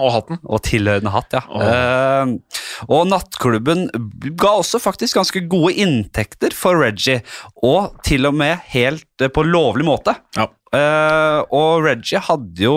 [0.00, 0.40] og hatten.
[0.44, 1.44] Og tilhørende hatt, ja.
[1.68, 2.34] Eh,
[2.88, 3.86] og nattklubben
[4.40, 7.20] ga også faktisk ganske gode inntekter for Reggie,
[7.62, 10.16] og til og med helt eh, på lovlig måte.
[10.38, 10.48] Ja.
[10.74, 12.76] Eh, og Reggie hadde jo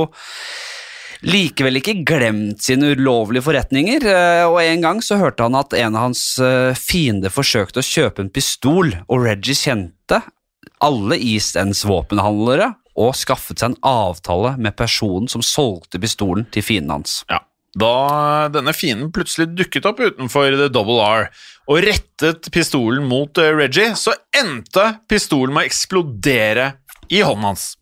[1.25, 5.97] likevel ikke glemt sine ulovlige forretninger, eh, og en gang så hørte han at en
[5.97, 10.21] av hans eh, fiender forsøkte å kjøpe en pistol, og Reggie kjente
[10.83, 16.65] alle East Ends våpenhandlere og skaffet seg en avtale med personen som solgte pistolen til
[16.65, 17.21] fienden hans.
[17.31, 17.41] Ja.
[17.77, 21.27] Da denne fienden plutselig dukket opp utenfor The Double R
[21.69, 26.71] og rettet pistolen mot Reggie, så endte pistolen med å eksplodere
[27.09, 27.75] i hånden hans.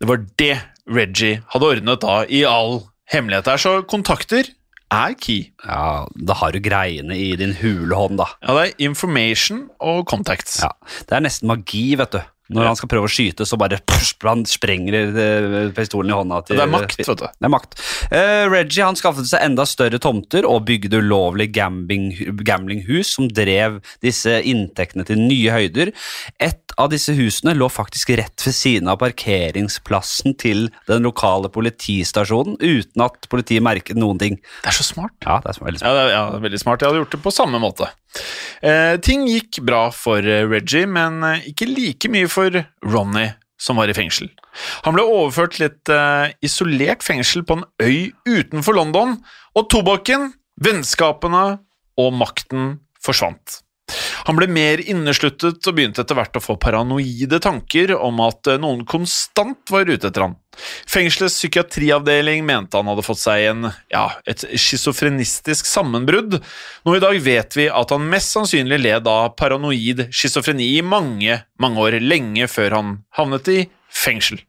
[0.00, 0.54] Det var det
[0.86, 4.48] Reggie hadde ordnet da i all hemmelighet her, så kontakter
[4.94, 5.48] er key.
[5.66, 8.28] Ja, Da har du greiene i din hule hånd, da.
[8.46, 10.60] Ja, det er information og contacts.
[10.62, 10.70] Ja,
[11.08, 12.20] Det er nesten magi, vet du.
[12.52, 16.42] Når han skal prøve å skyte, så bare push, han sprenger eh, pistolen i hånda.
[16.46, 17.24] til Det er makt, vet du.
[17.26, 17.78] Det er makt.
[18.10, 22.12] Eh, Reggie han skaffet seg enda større tomter og bygde ulovlig gambling,
[22.46, 25.90] gamblinghus som drev disse inntektene til nye høyder.
[26.38, 32.58] Et av disse husene lå faktisk rett ved siden av parkeringsplassen til den lokale politistasjonen,
[32.60, 34.38] uten at politiet merket noen ting.
[34.62, 35.16] Det er så smart.
[35.24, 36.82] Ja, det er veldig Ja, det er, ja, veldig smart.
[36.82, 37.90] Jeg hadde gjort det på samme måte.
[38.64, 42.35] Eh, ting gikk bra for eh, Reggie, men eh, ikke like mye for
[42.84, 44.30] Ronny, som var i fengsel.
[44.84, 49.16] Han ble overført til et uh, isolert fengsel på en øy utenfor London,
[49.56, 51.46] og tobakken, vennskapene
[52.00, 53.60] og makten forsvant.
[54.26, 58.58] Han ble mer innesluttet og begynte etter hvert å få paranoide tanker om at eh,
[58.62, 60.34] noen konstant var ute etter han.
[60.88, 66.40] Fengselets psykiatriavdeling mente han hadde fått seg en, ja, et schizofrenistisk sammenbrudd.
[66.86, 71.38] Nå i dag vet vi at han mest sannsynlig led av paranoid schizofreni i mange,
[71.62, 73.60] mange år, lenge før han havnet i
[73.94, 74.42] fengsel.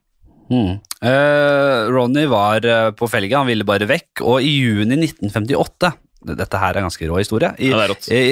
[0.48, 0.78] Mm.
[1.04, 5.92] Eh, Ronny var eh, på felgen, han ville bare vekk, og i juni 1958
[6.26, 7.52] dette her er en ganske rå historie.
[7.62, 8.22] I, Ja, i,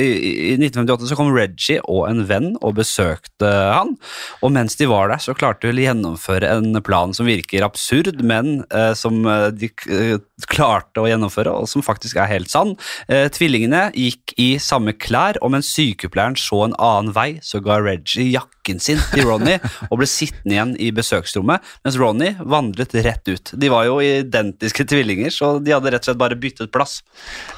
[0.00, 3.94] i, I 1958 så kom Reggie og en venn og besøkte han.
[4.40, 8.22] Og mens de var der, så klarte de å gjennomføre en plan som virker absurd,
[8.24, 10.16] men eh, som eh, de eh,
[10.50, 12.74] klarte å gjennomføre, og som faktisk er helt sann.
[13.08, 17.78] Eh, tvillingene gikk i samme klær, og mens sykepleieren så en annen vei, så ga
[17.82, 19.58] Reggie jakken sin til Ronny
[19.90, 23.52] og ble sittende igjen i besøksrommet, mens Ronny vandret rett ut.
[23.60, 27.02] De var jo identiske tvillinger, så de hadde rett og slett bare byttet plass.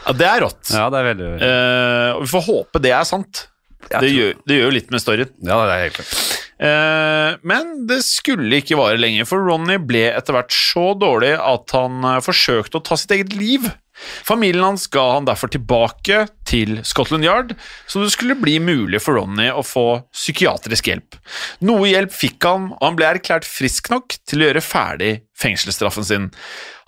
[0.07, 0.71] Ja, Det er rått.
[0.71, 3.47] Ja, det er veldig Eh, og vi får håpe det er sant.
[3.91, 5.31] Jeg Det tror- gjør, det gjør jo litt med storyen.
[5.47, 6.43] Ja, det er helt klart.
[6.59, 11.71] Eh, men det skulle ikke vare lenge, for Ronny ble etter hvert så dårlig at
[11.77, 13.69] han eh, forsøkte å ta sitt eget liv.
[14.27, 17.55] Familien hans ga han derfor tilbake til Scotland Yard,
[17.89, 21.17] så det skulle bli mulig for Ronny å få psykiatrisk hjelp.
[21.62, 26.05] Noe hjelp fikk han, og han ble erklært frisk nok til å gjøre ferdig fengselsstraffen
[26.05, 26.31] sin.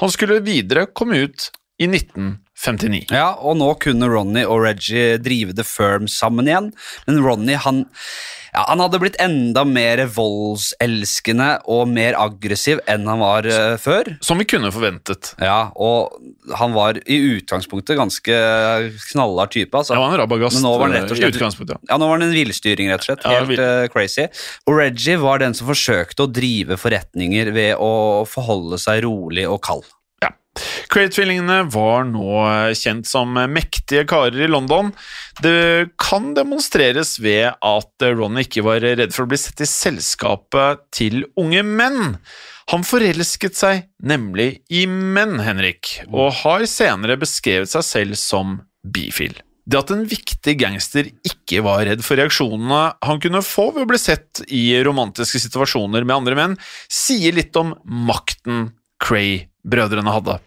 [0.00, 1.86] Han skulle videre komme ut i
[2.58, 3.14] 1959.
[3.14, 6.72] Ja, og nå kunne Ronny og Reggie drive The Firm sammen igjen,
[7.06, 7.84] men Ronny han,
[8.50, 14.10] ja, han hadde blitt enda mer voldselskende og mer aggressiv enn han var uh, før.
[14.24, 15.32] Som vi kunne forventet.
[15.42, 16.18] Ja, og
[16.58, 18.40] han var i utgangspunktet ganske
[19.12, 19.70] knallhard type.
[19.78, 19.94] Altså.
[19.94, 21.78] han var en rabagast nå var han rett og slett, i utgangspunktet.
[21.78, 21.92] ja.
[21.92, 23.28] Ja, nå var han en villstyring, rett og slett.
[23.28, 24.26] Helt eh, crazy.
[24.66, 29.62] Og Reggie var den som forsøkte å drive forretninger ved å forholde seg rolig og
[29.64, 29.86] kald.
[30.58, 30.84] Ja.
[30.92, 32.42] Craig-tvillingene var nå
[32.76, 34.92] kjent som mektige karer i London.
[35.42, 40.86] Det kan demonstreres ved at Ronny ikke var redd for å bli sett i selskapet
[40.94, 42.16] til unge menn.
[42.72, 49.38] Han forelsket seg nemlig i menn, Henrik, og har senere beskrevet seg selv som bifil.
[49.68, 53.88] Det at en viktig gangster ikke var redd for reaksjonene han kunne få ved å
[53.90, 56.54] bli sett i romantiske situasjoner med andre menn,
[56.88, 58.70] sier litt om makten
[59.68, 60.38] Cray-brødrene hadde.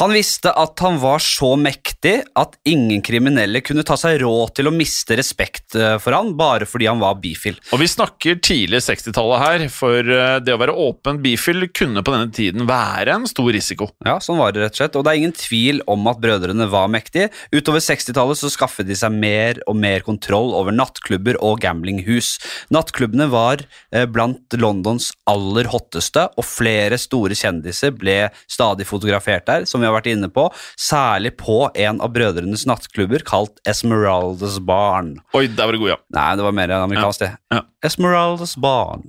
[0.00, 4.68] Han visste at han var så mektig at ingen kriminelle kunne ta seg råd til
[4.68, 7.58] å miste respekt eh, for han bare fordi han var bifil.
[7.72, 12.14] Og vi snakker tidlig 60-tallet her, for eh, det å være åpen bifil kunne på
[12.14, 13.90] denne tiden være en stor risiko.
[14.06, 16.68] Ja, sånn var det rett og slett, og det er ingen tvil om at brødrene
[16.70, 17.30] var mektige.
[17.54, 22.36] Utover 60-tallet så skaffet de seg mer og mer kontroll over nattklubber og gamblinghus.
[22.74, 28.18] Nattklubbene var eh, blant Londons aller hotteste, og flere store kjendiser ble
[28.50, 30.46] stadig fotografert der, som vi har vært inne på,
[30.78, 35.16] særlig på en av brødrenes nattklubber kalt Esmeraldas Barn.
[35.34, 35.98] Oi, der var det god, ja.
[36.16, 37.30] Nei, det var mer amerikansk, det.
[37.52, 37.62] Ja.
[37.86, 39.06] Esmeraldas Barn.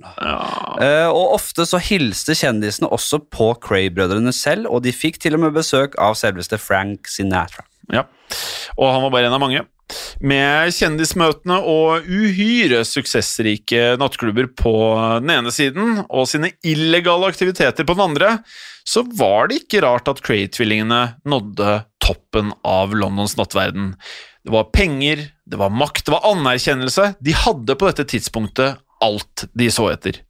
[0.80, 5.44] Eh, og ofte så hilste kjendisene også på Cray-brødrene selv, og de fikk til og
[5.46, 7.64] med besøk av selveste Frank Sinatra.
[7.92, 8.06] ja.
[8.80, 9.60] Og han var bare en av mange.
[10.24, 14.74] Med kjendismøtene og uhyre suksessrike nattklubber på
[15.22, 18.36] den ene siden, og sine illegale aktiviteter på den andre,
[18.88, 23.92] så var det ikke rart at Cray-tvillingene nådde toppen av Londons nattverden.
[24.42, 27.12] Det var penger, det var makt, det var anerkjennelse.
[27.22, 30.20] De hadde på dette tidspunktet alt de så etter.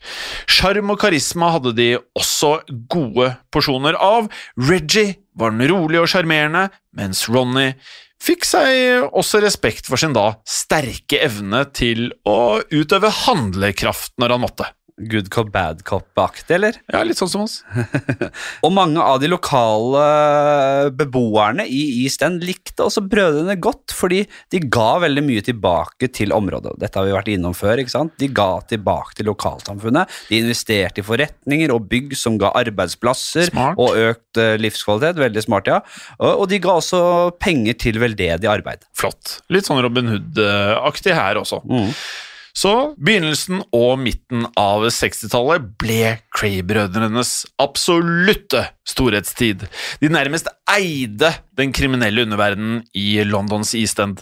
[0.50, 2.54] Sjarm og karisma hadde de også
[2.92, 4.30] gode porsjoner av.
[4.56, 7.72] Reggie var den rolige og sjarmerende, mens Ronny
[8.22, 14.44] fikk seg også respekt for sin da sterke evne til å utøve handlekraft når han
[14.44, 14.68] måtte.
[15.00, 16.76] Good cop, bad cop-aktig, eller?
[16.92, 17.62] Ja, litt sånn som oss.
[18.64, 20.02] Og mange av de lokale
[20.92, 24.20] beboerne i East End likte også brødrene godt, fordi
[24.52, 26.74] de ga veldig mye tilbake til området.
[26.82, 27.80] Dette har vi vært innom før.
[27.80, 28.12] ikke sant?
[28.20, 30.12] De ga tilbake til lokalsamfunnet.
[30.28, 33.80] De investerte i forretninger og bygg som ga arbeidsplasser Smart.
[33.80, 35.22] og økt eh, livskvalitet.
[35.22, 35.80] Veldig smart, ja.
[36.20, 37.02] Og, de ga også
[37.40, 38.84] penger til veldedig arbeid.
[38.98, 39.38] Flott.
[39.52, 41.62] Litt sånn Robin Hood-aktig her også.
[42.52, 49.64] Så begynnelsen og midten av 60-tallet ble Cray-brødrenes absolutte storhetstid.
[50.02, 54.20] De nærmest eide den kriminelle underverdenen i Londons East End.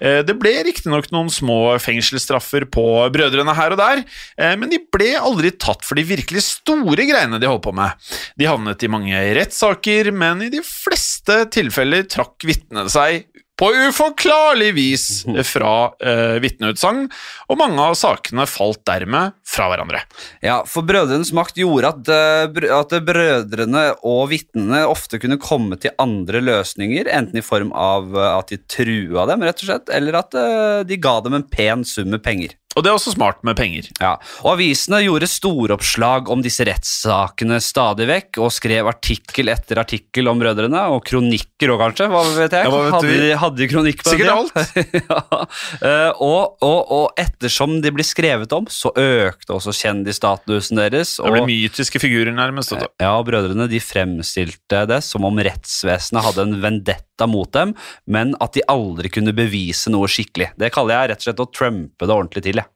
[0.00, 4.04] Eh, Det ble riktignok noen små fengselsstraffer på brødrene her og der,
[4.38, 7.94] eh, men de ble aldri tatt for de virkelig store greiene de holdt på med.
[8.38, 13.26] De havnet i mange rettssaker, men i de fleste tilfeller trakk vitnene seg
[13.58, 15.04] på uforklarlig vis
[15.48, 17.08] fra eh, vitneutsagn,
[17.50, 20.04] og mange av sakene falt dermed fra hverandre.
[20.44, 25.94] Ja, for brødrenes makt gjorde at, eh, at brødrene og vitnene ofte kunne komme til
[25.98, 30.22] andre løsninger, enten i form av eh, at de trua dem, rett og slett, eller
[30.22, 32.54] at eh, de ga dem en pen sum med penger.
[32.78, 33.88] Og det er også smart med penger.
[33.98, 34.14] Ja,
[34.44, 40.38] og Avisene gjorde storoppslag om disse rettssakene stadig vekk, og skrev artikkel etter artikkel om
[40.38, 42.06] brødrene, og kronikker òg, kanskje.
[42.12, 42.68] Hva vet jeg?
[42.68, 44.54] Ja, hva vet hadde, de, hadde de kronikk på den Sikkert alt.
[45.02, 45.40] ja.
[45.88, 51.16] Eh, og, og, og ettersom de ble skrevet om, så økte også kjendisstatusen deres.
[51.18, 52.76] Det ble mytiske figurer, nærmest.
[52.76, 52.92] Også.
[53.02, 57.74] ja, og brødrene de fremstilte det som om rettsvesenet hadde en vendetta mot dem,
[58.06, 60.52] men at de aldri kunne bevise noe skikkelig.
[60.58, 62.62] Det kaller jeg rett og slett å trumpe det ordentlig til.
[62.62, 62.67] jeg.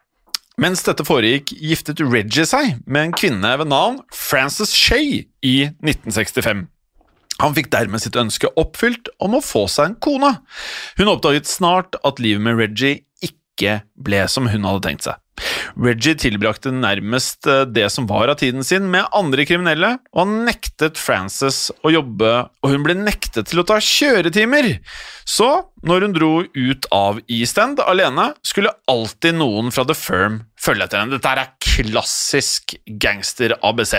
[0.62, 6.68] Mens dette foregikk, giftet Reggie seg med en kvinne ved navn Frances Shay i 1965.
[7.42, 10.30] Han fikk dermed sitt ønske oppfylt om å få seg en kone.
[11.00, 15.18] Hun oppdaget snart at livet med Reggie ikke ble som hun hadde tenkt seg.
[15.82, 20.44] Reggie tilbrakte nærmest eh, det som var av tiden sin med andre kriminelle, og han
[20.46, 22.32] nektet Frances å jobbe,
[22.62, 24.76] og hun ble nektet til å ta kjøretimer.
[25.26, 25.48] Så,
[25.86, 30.86] når hun dro ut av East End alene, skulle alltid noen fra The Firm følge
[30.86, 31.18] etter henne.
[31.18, 33.96] Dette er klassisk gangster-ABC.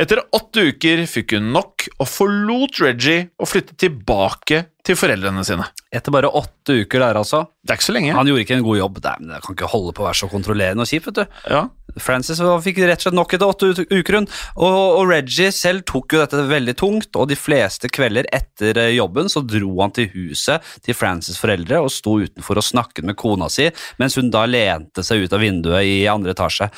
[0.00, 5.66] Etter åtte uker fikk hun nok og forlot Reggie og flyttet tilbake til foreldrene sine.
[5.94, 7.44] Etter bare åtte uker der, altså.
[7.64, 8.16] Det er ikke så lenge.
[8.16, 9.00] Han gjorde ikke en god jobb.
[9.04, 11.40] Nei, men Det kan ikke holde på å være så kontrollerende og kjip, vet du.
[11.52, 11.62] Ja.
[12.00, 14.28] Frances fikk rett og slett nok etter åtte uker, hun.
[14.56, 18.94] Og, og Reggie selv tok jo dette veldig tungt, og de fleste kvelder etter eh,
[18.96, 23.18] jobben så dro han til huset til Frances' foreldre og sto utenfor og snakket med
[23.20, 23.68] kona si,
[24.00, 26.70] mens hun da lente seg ut av vinduet i andre etasje.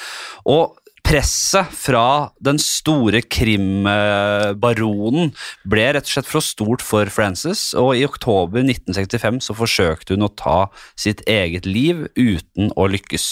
[0.52, 0.76] Og
[1.07, 5.28] Presset fra den store krimbaronen
[5.70, 10.26] ble rett og slett for stort for Frances, og i oktober 1965 så forsøkte hun
[10.26, 10.57] å ta
[10.98, 13.28] sitt eget liv uten å lykkes.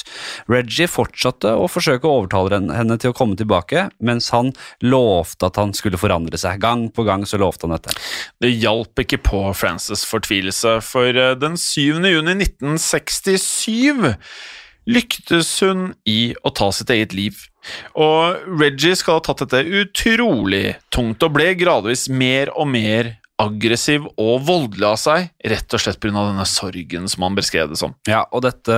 [0.55, 5.59] Reggie fortsatte å forsøke å overtale henne- til å komme tilbake, mens han lovte at
[5.59, 6.63] han skulle forandre seg.
[6.63, 7.91] Gang på gang så lovte han dette.
[8.39, 12.07] Det hjalp ikke på Frances fortvilelse, for eh, den 7.
[12.07, 14.15] juni 1967
[14.91, 17.43] lyktes hun i å ta sitt eget liv.
[17.97, 24.05] Og Reggie skal ha tatt dette utrolig tungt, og ble gradvis mer og mer aggressiv
[24.21, 26.13] og voldelig av seg, rett og slett pga.
[26.15, 27.97] denne sorgen som han beskrev det som.
[28.07, 28.77] Ja, og dette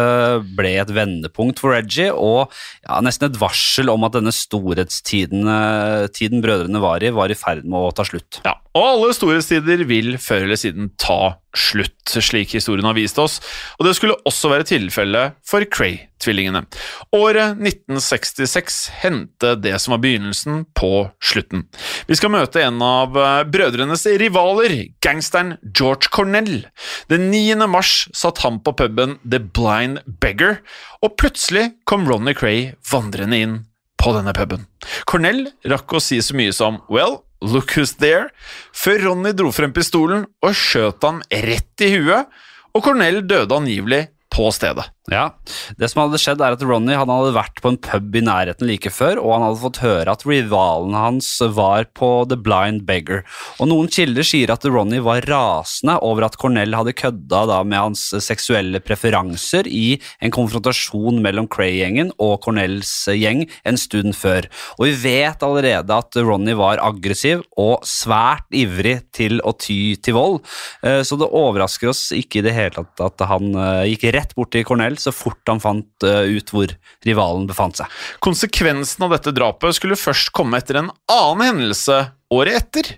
[0.56, 2.52] ble et vendepunkt for Reggie, og
[2.86, 7.38] ja, nesten et varsel om at denne storhetstiden eh, tiden brødrene var i, var i
[7.38, 8.40] ferd med å ta slutt.
[8.46, 13.38] Ja, og alle storhetstider vil før eller siden ta slutt, slik historien har vist oss,
[13.78, 16.66] og det skulle også være tilfellet for Cray-tvillingene.
[17.16, 21.64] Året 1966 hendte det som var begynnelsen på slutten.
[22.10, 26.66] Vi skal møte en av eh, brødrenes rivaler, gangsteren George Cornell.
[27.12, 27.56] Den 9.
[27.72, 30.60] mars satt han på puben The Blind Beggar,
[31.00, 33.56] og plutselig kom Ronny Cray vandrende inn
[33.96, 34.66] på denne puben.
[35.08, 38.30] Cornell rakk å si så mye som Well, look who's there,
[38.72, 42.30] før Ronny dro frem pistolen og skjøt han rett i huet,
[42.76, 44.88] og Cornell døde angivelig på stedet.
[45.12, 45.36] Ja,
[45.78, 48.66] Det som hadde skjedd er at Ronny han hadde vært på en pub i nærheten
[48.66, 53.22] like før, og han hadde fått høre at rivalen hans var på The Blind Beggar.
[53.60, 57.78] Og Noen kilder sier at Ronny var rasende over at Cornell hadde kødda da med
[57.78, 64.50] hans seksuelle preferanser i en konfrontasjon mellom Cray-gjengen og Cornells gjeng en stund før.
[64.80, 70.18] Og vi vet allerede at Ronny var aggressiv og svært ivrig til å ty til
[70.18, 70.40] vold,
[70.82, 74.34] Eh, så det overrasker oss ikke i det hele tatt at han eh, gikk rett
[74.36, 76.72] bort til Cornell så fort han fant eh, ut hvor
[77.06, 77.90] rivalen befant seg.
[78.24, 82.88] Konsekvensen av dette drapet skulle først komme etter en annen hendelse året etter.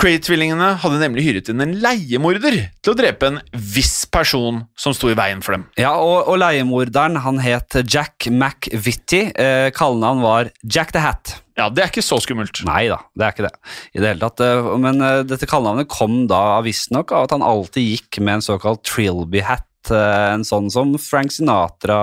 [0.00, 5.12] Cray-tvillingene hadde nemlig hyret inn en leiemorder til å drepe en viss person som sto
[5.12, 5.68] i veien for dem.
[5.78, 9.28] Ja, og, og leiemorderen han het Jack McVitty.
[9.38, 11.36] Eh, Kallenavn var Jack the Hat.
[11.54, 12.62] Ja, det er ikke så skummelt.
[12.66, 13.54] Nei da, det er ikke det.
[13.92, 14.42] i det hele tatt.
[14.42, 18.46] eh, Men eh, dette kallenavnet kom da visstnok av at han alltid gikk med en
[18.50, 19.68] såkalt Trilby-hat.
[19.90, 21.96] Eh, En sånn som Frank Sinatra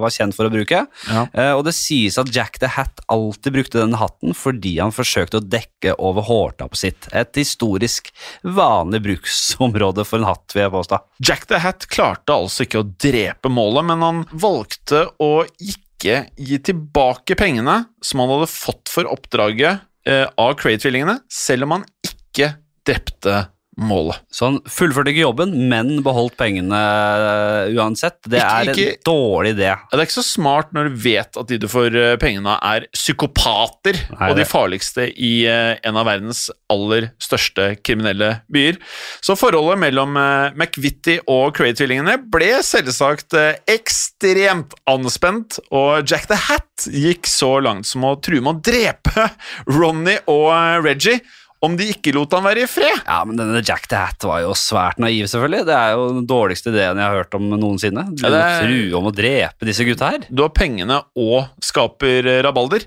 [0.00, 0.86] var kjent for å bruke.
[1.10, 1.26] Ja.
[1.32, 5.40] Eh, Og det sies at Jack the Hat alltid brukte denne hatten fordi han forsøkte
[5.40, 7.08] å dekke over hårtappet sitt.
[7.12, 8.08] Et historisk
[8.42, 11.00] vanlig bruksområde for en hatt, vil jeg påstå.
[11.20, 16.58] Jack the Hat klarte altså ikke å drepe målet, men han valgte å ikke gi
[16.66, 22.54] tilbake pengene som han hadde fått for oppdraget eh, av Cray-tvillingene, selv om han ikke
[22.86, 23.44] drepte
[23.80, 24.18] målet.
[24.30, 28.18] Så han fullførte ikke jobben, men beholdt pengene eh, uansett.
[28.28, 29.70] Det Ikke- er en ikke- dårlig idé.
[29.90, 32.60] Det er ikke så smart når du vet at de du får eh, pengene av,
[32.62, 38.76] er psykopater Nei, og de farligste i eh, en av verdens aller største kriminelle byer.
[39.24, 40.12] Så forholdet mellom
[40.56, 43.34] McVitty og Cray-tvillingene ble selvsagt
[43.68, 49.28] ekstremt anspent, og Jack the Hat gikk så langt som å true med å drepe
[49.76, 51.20] Ronny og Reggie
[51.62, 53.02] om de ikke lot han være i fred.
[53.06, 55.64] Ja, men denne Jack the Hat var jo svært naiv, selvfølgelig.
[55.68, 58.04] Det er jo den dårligste ideen jeg har hørt om noensinne.
[58.18, 60.26] Du Ja, er- true om å drepe disse gutta her.
[60.28, 62.82] Du har pengene og skaper eh, rabalder.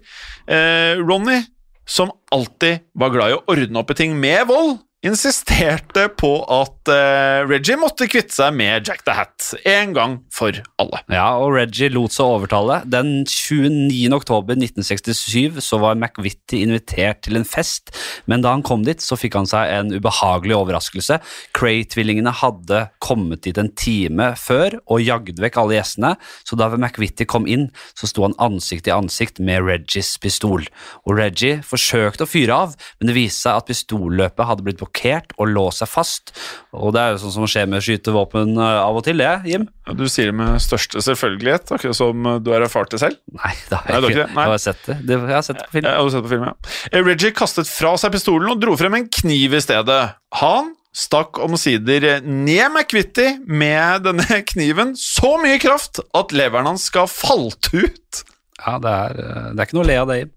[0.47, 1.39] Eh, Ronny,
[1.87, 6.89] som alltid var glad i å ordne opp i ting med vold, insisterte på at
[6.89, 11.01] uh, Reggie måtte kvitte seg med Jack the Hat en gang for alle.
[11.13, 12.79] Ja, og Reggie lot seg overtale.
[12.89, 14.09] Den 29.
[14.17, 17.93] oktober 1967 så var McVitty invitert til en fest,
[18.29, 21.19] men da han kom dit, så fikk han seg en ubehagelig overraskelse.
[21.57, 26.15] Cray-tvillingene hadde kommet dit en time før og jagd vekk alle gjestene,
[26.47, 30.65] så da McVitty kom inn, så sto han ansikt til ansikt med Reggies pistol.
[31.05, 34.94] Og Reggie forsøkte å fyre av, men det viste seg at pistolløpet hadde blitt blokkert
[35.37, 36.33] og låst seg fast.
[36.75, 39.67] Og det er jo sånn som skjer med skytevåpen våpen av og til, det, Jim.
[39.85, 43.19] Ja, Du sier det med største selvfølgelighet, akkurat som eh, du har erfart det selv.
[43.35, 44.29] Nei, da har jeg Nei, ikke det?
[44.35, 44.45] Nei.
[44.45, 44.97] Jeg har sett det.
[45.05, 45.19] det.
[45.19, 45.89] Jeg har sett det på film.
[45.89, 46.55] Jeg har sett på film, ja.
[46.91, 50.01] Eh, Reggie kastet fra seg pistolen og dro frem en kniv i stedet.
[50.41, 57.09] Han stakk omsider ned McVitty med denne kniven så mye kraft at leveren hans skal
[57.11, 58.23] falt ut.
[58.63, 60.33] Ja, det er, eh, det er ikke noe å le av det, Jim.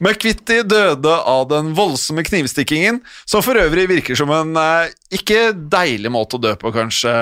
[0.00, 6.10] McVitty døde av den voldsomme knivstikkingen, som for øvrig virker som en eh, ikke deilig
[6.12, 7.12] måte å dø på, kanskje.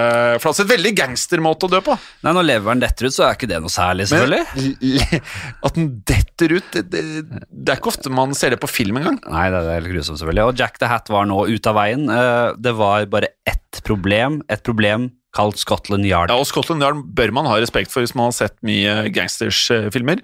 [0.40, 1.96] For altså et veldig gangstermåte å dø på.
[2.24, 4.44] Nei, Når leveren detter ut, så er ikke det noe særlig, selvfølgelig.
[4.54, 5.26] Men,
[5.68, 7.02] at den detter ut det, det,
[7.50, 9.18] det er ikke ofte man ser det på film engang.
[9.28, 10.46] Nei, det er helt grusomt, selvfølgelig.
[10.50, 12.08] Og Jack the Hat var nå ute av veien.
[12.10, 14.40] Eh, Det var bare ett problem.
[14.48, 16.32] Et problem kalt Scotland Yard.
[16.32, 20.22] Ja, og Scotland Yard bør man ha respekt for hvis man har sett mye gangsters-filmer.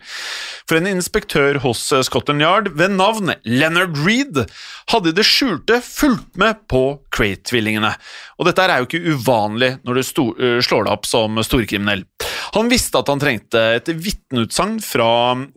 [0.70, 4.44] For en inspektør hos eh, Scotland Yard ved navn Leonard Reed
[4.92, 6.84] hadde i det skjulte fulgt med på
[7.14, 7.92] Crate-tvillingene.
[8.40, 12.06] Og dette er jo ikke uvanlig når du eh, slår deg opp som storkriminell.
[12.57, 15.11] Han visste at han trengte et vitneutsagn fra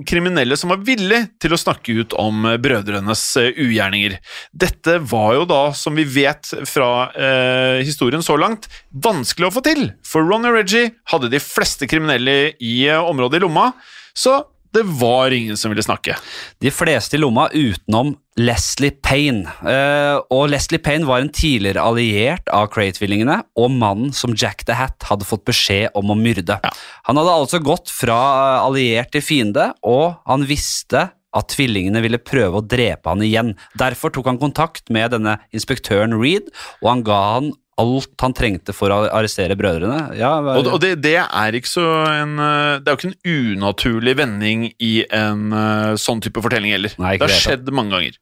[0.07, 4.19] kriminelle som var villig til å snakke ut om brødrenes eh, ugjerninger.
[4.51, 9.65] Dette var jo da, som vi vet fra eh, historien så langt, vanskelig å få
[9.65, 13.71] til, for Ron og Reggie hadde de fleste kriminelle i eh, området i lomma,
[14.13, 16.17] så det var ingen som ville snakke.
[16.61, 19.45] De fleste i lomma utenom Leslie Payne.
[19.69, 24.77] Eh, og Leslie Payne var en tidligere alliert av Cray-tvillingene og mannen som Jack the
[24.77, 26.57] Hat hadde fått beskjed om å myrde.
[27.05, 28.17] Han hadde altså gått fra
[28.63, 33.53] alliert til fiende, og han visste at tvillingene ville prøve å drepe han igjen.
[33.79, 36.49] Derfor tok han kontakt med denne inspektøren Reed,
[36.81, 40.13] og han ga han alt han trengte for å arrestere brødrene.
[40.19, 43.55] Ja, Og, og det, det er ikke så en eh, Det er jo ikke en
[43.57, 46.93] unaturlig vending i en eh, sånn type fortelling heller.
[47.01, 48.19] Nei, det har det skjedd mange ganger.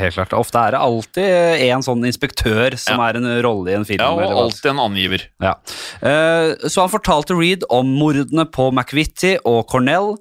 [0.00, 0.32] Helt klart.
[0.36, 3.08] Ofte er det alltid en sånn inspektør som Ja.
[3.10, 4.00] er en rolle i en film.
[4.00, 5.26] Ja, og alltid en angiver.
[5.44, 5.54] Ja.
[6.00, 10.14] Eh, Så han fortalte Reed om mordene på McVitty og Cornell,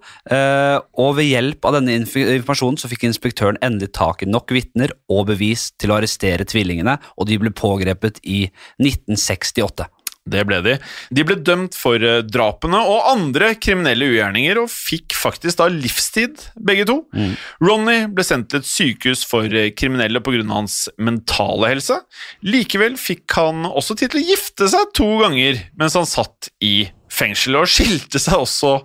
[1.00, 5.28] og ved hjelp av denne informasjonen så fikk inspektøren endelig tak i nok vitner og
[5.32, 8.42] bevis til å arrestere tvillingene, og de ble pågrepet i
[8.80, 9.90] 1968.
[10.30, 10.76] Det ble de.
[11.16, 16.44] De ble dømt for eh, drapene og andre kriminelle ugjerninger, og fikk faktisk da livstid,
[16.56, 17.00] begge to.
[17.64, 20.44] Ronny ble sendt til et sykehus for eh, kriminelle pga.
[20.52, 22.02] hans mentale helse.
[22.46, 26.90] Likevel fikk han også tid til å gifte seg to ganger mens han satt i
[27.10, 28.78] fengsel, og skilte seg også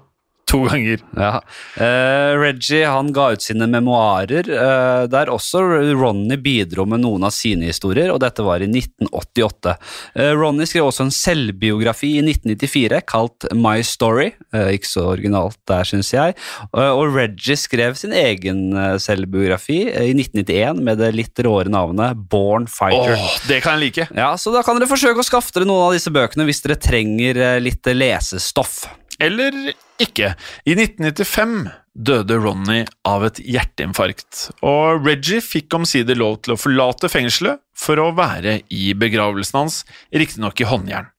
[0.55, 1.05] to ganger.
[1.19, 1.33] Ja.
[1.77, 5.63] Uh, Reggie han ga ut sine memoarer, uh, der også
[5.95, 9.77] Ronny bidro med noen av sine historier, og dette var i 1988.
[10.17, 15.59] Uh, Ronny skrev også en selvbiografi i 1994 kalt My Story, eh, ikke så originalt
[15.69, 16.37] der, syns jeg.
[16.65, 21.73] Eh, og Reggie skrev sin egen eh, selvbiografi eh, i 1991 med det litt råere
[21.73, 23.17] navnet Born Fighter.
[23.17, 24.09] Åh, det kan jeg like.
[24.17, 26.81] Ja, Så da kan dere forsøke å skaffe dere noen av disse bøkene hvis dere
[26.81, 28.85] trenger eh, litt lesestoff.
[29.23, 30.35] Eller ikke.
[30.67, 37.11] I 1995 døde Ronny av et hjerteinfarkt, og Reggie fikk omsider lov til å forlate
[37.13, 39.83] fengselet for å være i begravelsen hans,
[40.15, 41.11] riktignok i håndjern.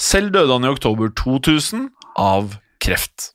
[0.00, 1.88] Selv døde han i oktober 2000
[2.20, 3.32] av kreft.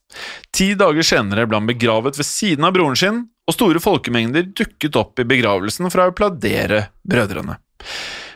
[0.54, 4.98] Ti dager senere ble han begravet ved siden av broren sin, og store folkemengder dukket
[5.00, 7.58] opp i begravelsen for å applaudere brødrene.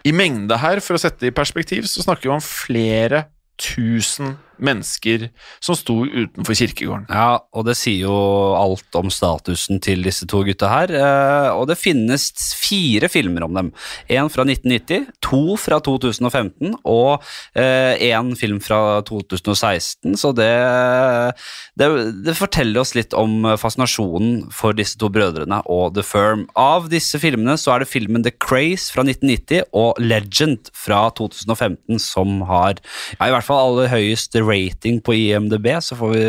[0.04, 3.28] I mengde her, for å sette det i perspektiv, så snakker vi om flere
[3.62, 5.30] tusen mennesker
[5.64, 7.08] som sto utenfor kirkegården.
[7.10, 8.18] Ja, og det sier jo
[8.58, 10.94] alt om statusen til disse to gutta her.
[10.94, 12.30] eh, Og det finnes
[12.60, 13.72] fire filmer om dem.
[14.10, 17.24] En fra 1990, to fra 2015 og
[17.56, 20.16] én film fra 2016.
[20.18, 20.50] Så det,
[21.80, 21.88] det,
[22.26, 26.46] det forteller oss litt om fascinasjonen for disse to brødrene og The Firm.
[26.60, 32.02] Av disse filmene så er det filmen The Craze fra 1990 og Legend fra 2015
[32.02, 36.24] som har ja, i hvert fall aller høyest rating på IMDb, så får, vi,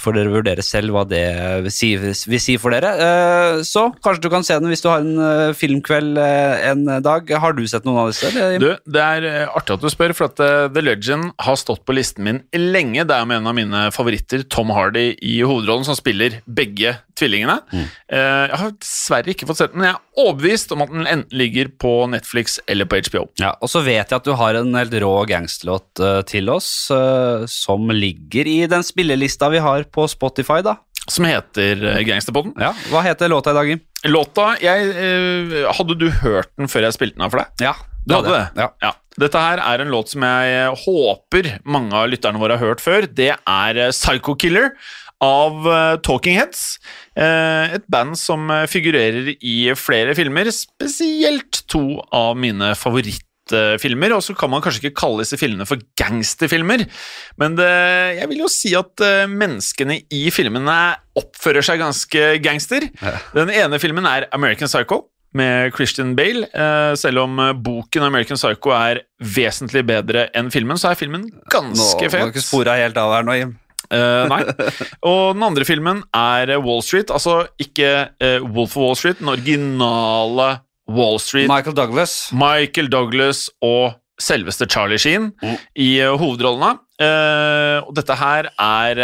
[0.00, 1.24] får dere vurdere selv hva det
[1.66, 2.92] vil si, vil si for dere.
[2.96, 6.84] Eh, Så kanskje du kan se den hvis du har en eh, filmkveld eh, en
[7.04, 7.30] dag.
[7.42, 8.30] Har du sett noen av disse?
[8.62, 10.40] Du, det er artig at du spør, for at
[10.74, 13.06] The Legend har stått på listen min lenge.
[13.08, 17.60] Det er med en av mine favoritter, Tom Hardy i hovedrollen, som spiller begge tvillingene.
[17.72, 17.86] Mm.
[18.12, 21.68] Jeg har dessverre ikke fått sett den, men jeg overbevist om at den enten ligger
[21.80, 23.26] på Netflix eller på HBO.
[23.40, 26.70] Ja, Og så vet jeg at du har en helt rå gangsterlåt uh, til oss,
[26.90, 30.76] uh, som ligger i den spillelista vi har på Spotify, da.
[31.06, 32.56] Som heter uh, Gangsterpodden.
[32.58, 33.82] Ja, Hva heter låta i dag, Jim?
[34.06, 37.64] Låta jeg, eh, Hadde du hørt den før jeg spilte den av for deg?
[37.68, 37.72] Ja,
[38.06, 38.44] Du hadde det?
[38.62, 38.68] Ja.
[38.84, 38.92] Ja.
[39.18, 43.06] Dette her er en låt som jeg håper mange av lytterne våre har hørt før.
[43.08, 44.72] Det er eh, Psycho Killer
[45.24, 46.64] av eh, Talking Heads.
[47.16, 54.12] Eh, Et band som eh, figurerer i flere filmer, spesielt to av mine favorittfilmer.
[54.16, 56.84] Og så kan man kanskje ikke kalle disse filmene for gangsterfilmer,
[57.40, 57.72] men det,
[58.20, 60.78] jeg vil jo si at menneskene i filmene
[61.16, 62.88] oppfører seg ganske gangster.
[63.36, 65.06] Den ene filmen er American Psycho
[65.36, 66.48] med Christian Bale.
[66.98, 71.86] Selv om boken American Psycho er vesentlig bedre enn filmen, så er filmen Nå må
[72.26, 73.54] du ikke spore helt av her nå, Jim.
[73.90, 74.40] Eh, nei.
[75.06, 77.10] Og den andre filmen er Wall Street.
[77.14, 77.90] Altså ikke
[78.22, 80.48] uh, Wolf of Wall Street, den originale
[80.88, 81.48] Wall Street.
[81.50, 82.16] Michael Douglas.
[82.32, 85.56] Michael Douglas og selveste Charlie Sheen Mm.
[85.76, 86.78] i uh, hovedrollene.
[87.84, 89.00] Og dette her er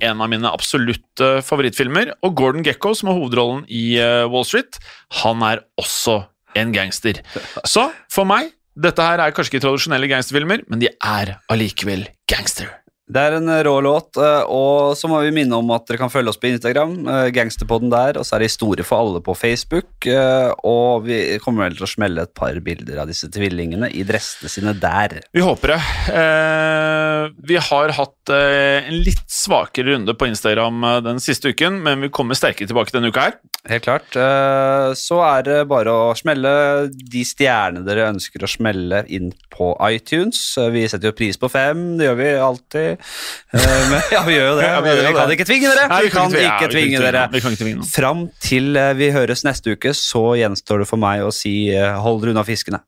[0.00, 2.14] en av mine absolutte favorittfilmer.
[2.24, 3.98] Og Gordon Gekko, som har hovedrollen i
[4.32, 4.78] Wall Street,
[5.20, 6.22] han er også
[6.56, 7.20] en gangster.
[7.68, 8.48] Så for meg,
[8.80, 12.72] dette her er kanskje ikke tradisjonelle gangsterfilmer, men de er allikevel gangster.
[13.04, 16.08] Det er en rå låt, eh, og så må vi minne om at dere kan
[16.08, 16.94] følge oss på Instagram.
[17.06, 20.06] eh, Gangsterpodden der, og så er det Historie for alle på Facebook.
[20.08, 24.02] eh, Og vi kommer vel til å smelle et par bilder av disse tvillingene i
[24.08, 25.20] dressene sine der.
[25.34, 25.80] Vi håper det.
[26.16, 31.82] Eh, vi har hatt eh, en litt svakere runde på Instagram eh, den siste uken,
[31.84, 33.36] men vi kommer sterkere tilbake denne uka her.
[33.68, 34.16] Helt klart.
[34.16, 39.74] eh, Så er det bare å smelle de stjernene dere ønsker å smelle inn på
[39.92, 40.56] iTunes.
[40.58, 42.93] Eh, Vi setter jo pris på fem, det gjør vi alltid.
[42.96, 44.66] Eh, Men, ja, vi gjør jo det.
[44.68, 45.14] Ja, vi gjør vi det.
[45.18, 45.86] kan ikke tvinge dere.
[45.92, 47.24] Nei, vi kan ikke vi tvinge dere.
[47.34, 47.90] Kan ikke tvinge noen.
[47.94, 51.94] Fram til eh, vi høres neste uke, så gjenstår det for meg å si eh,
[52.04, 52.82] hold dere unna fiskene.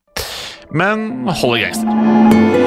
[0.75, 2.66] Men hold i gangster.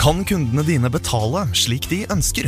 [0.00, 2.46] Kan kundene dine betale slik de ønsker?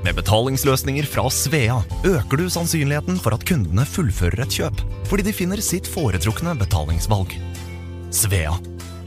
[0.00, 4.80] Med betalingsløsninger fra Svea øker du sannsynligheten for at kundene fullfører et kjøp,
[5.10, 7.36] fordi de finner sitt foretrukne betalingsvalg.
[8.16, 8.56] Svea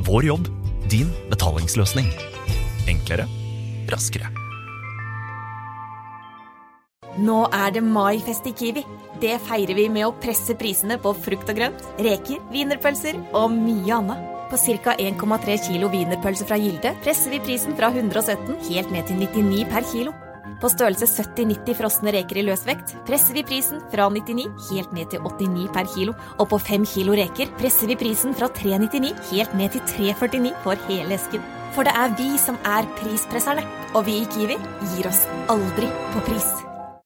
[0.06, 0.54] vår jobb,
[0.94, 2.14] din betalingsløsning.
[2.94, 3.26] Enklere,
[3.90, 4.30] raskere.
[7.18, 8.86] Nå er det maifest i Kiwi.
[9.18, 13.98] Det feirer vi med å presse prisene på frukt og grønt, reker, wienerpølser og mye
[13.98, 14.36] annet.
[14.50, 14.96] På ca.
[14.98, 19.86] 1,3 kilo wienerpølse fra Gilde presser vi prisen fra 117 helt ned til 99 per
[19.92, 20.14] kilo.
[20.60, 25.22] På størrelse 70-90 frosne reker i løsvekt presser vi prisen fra 99 helt ned til
[25.22, 26.16] 89 per kilo.
[26.40, 30.90] Og på 5 kilo reker presser vi prisen fra 399 helt ned til 349 for
[30.90, 31.46] hele esken.
[31.78, 34.58] For det er vi som er prispresserne, og vi i Kiwi
[34.96, 35.22] gir oss
[35.54, 36.50] aldri på pris.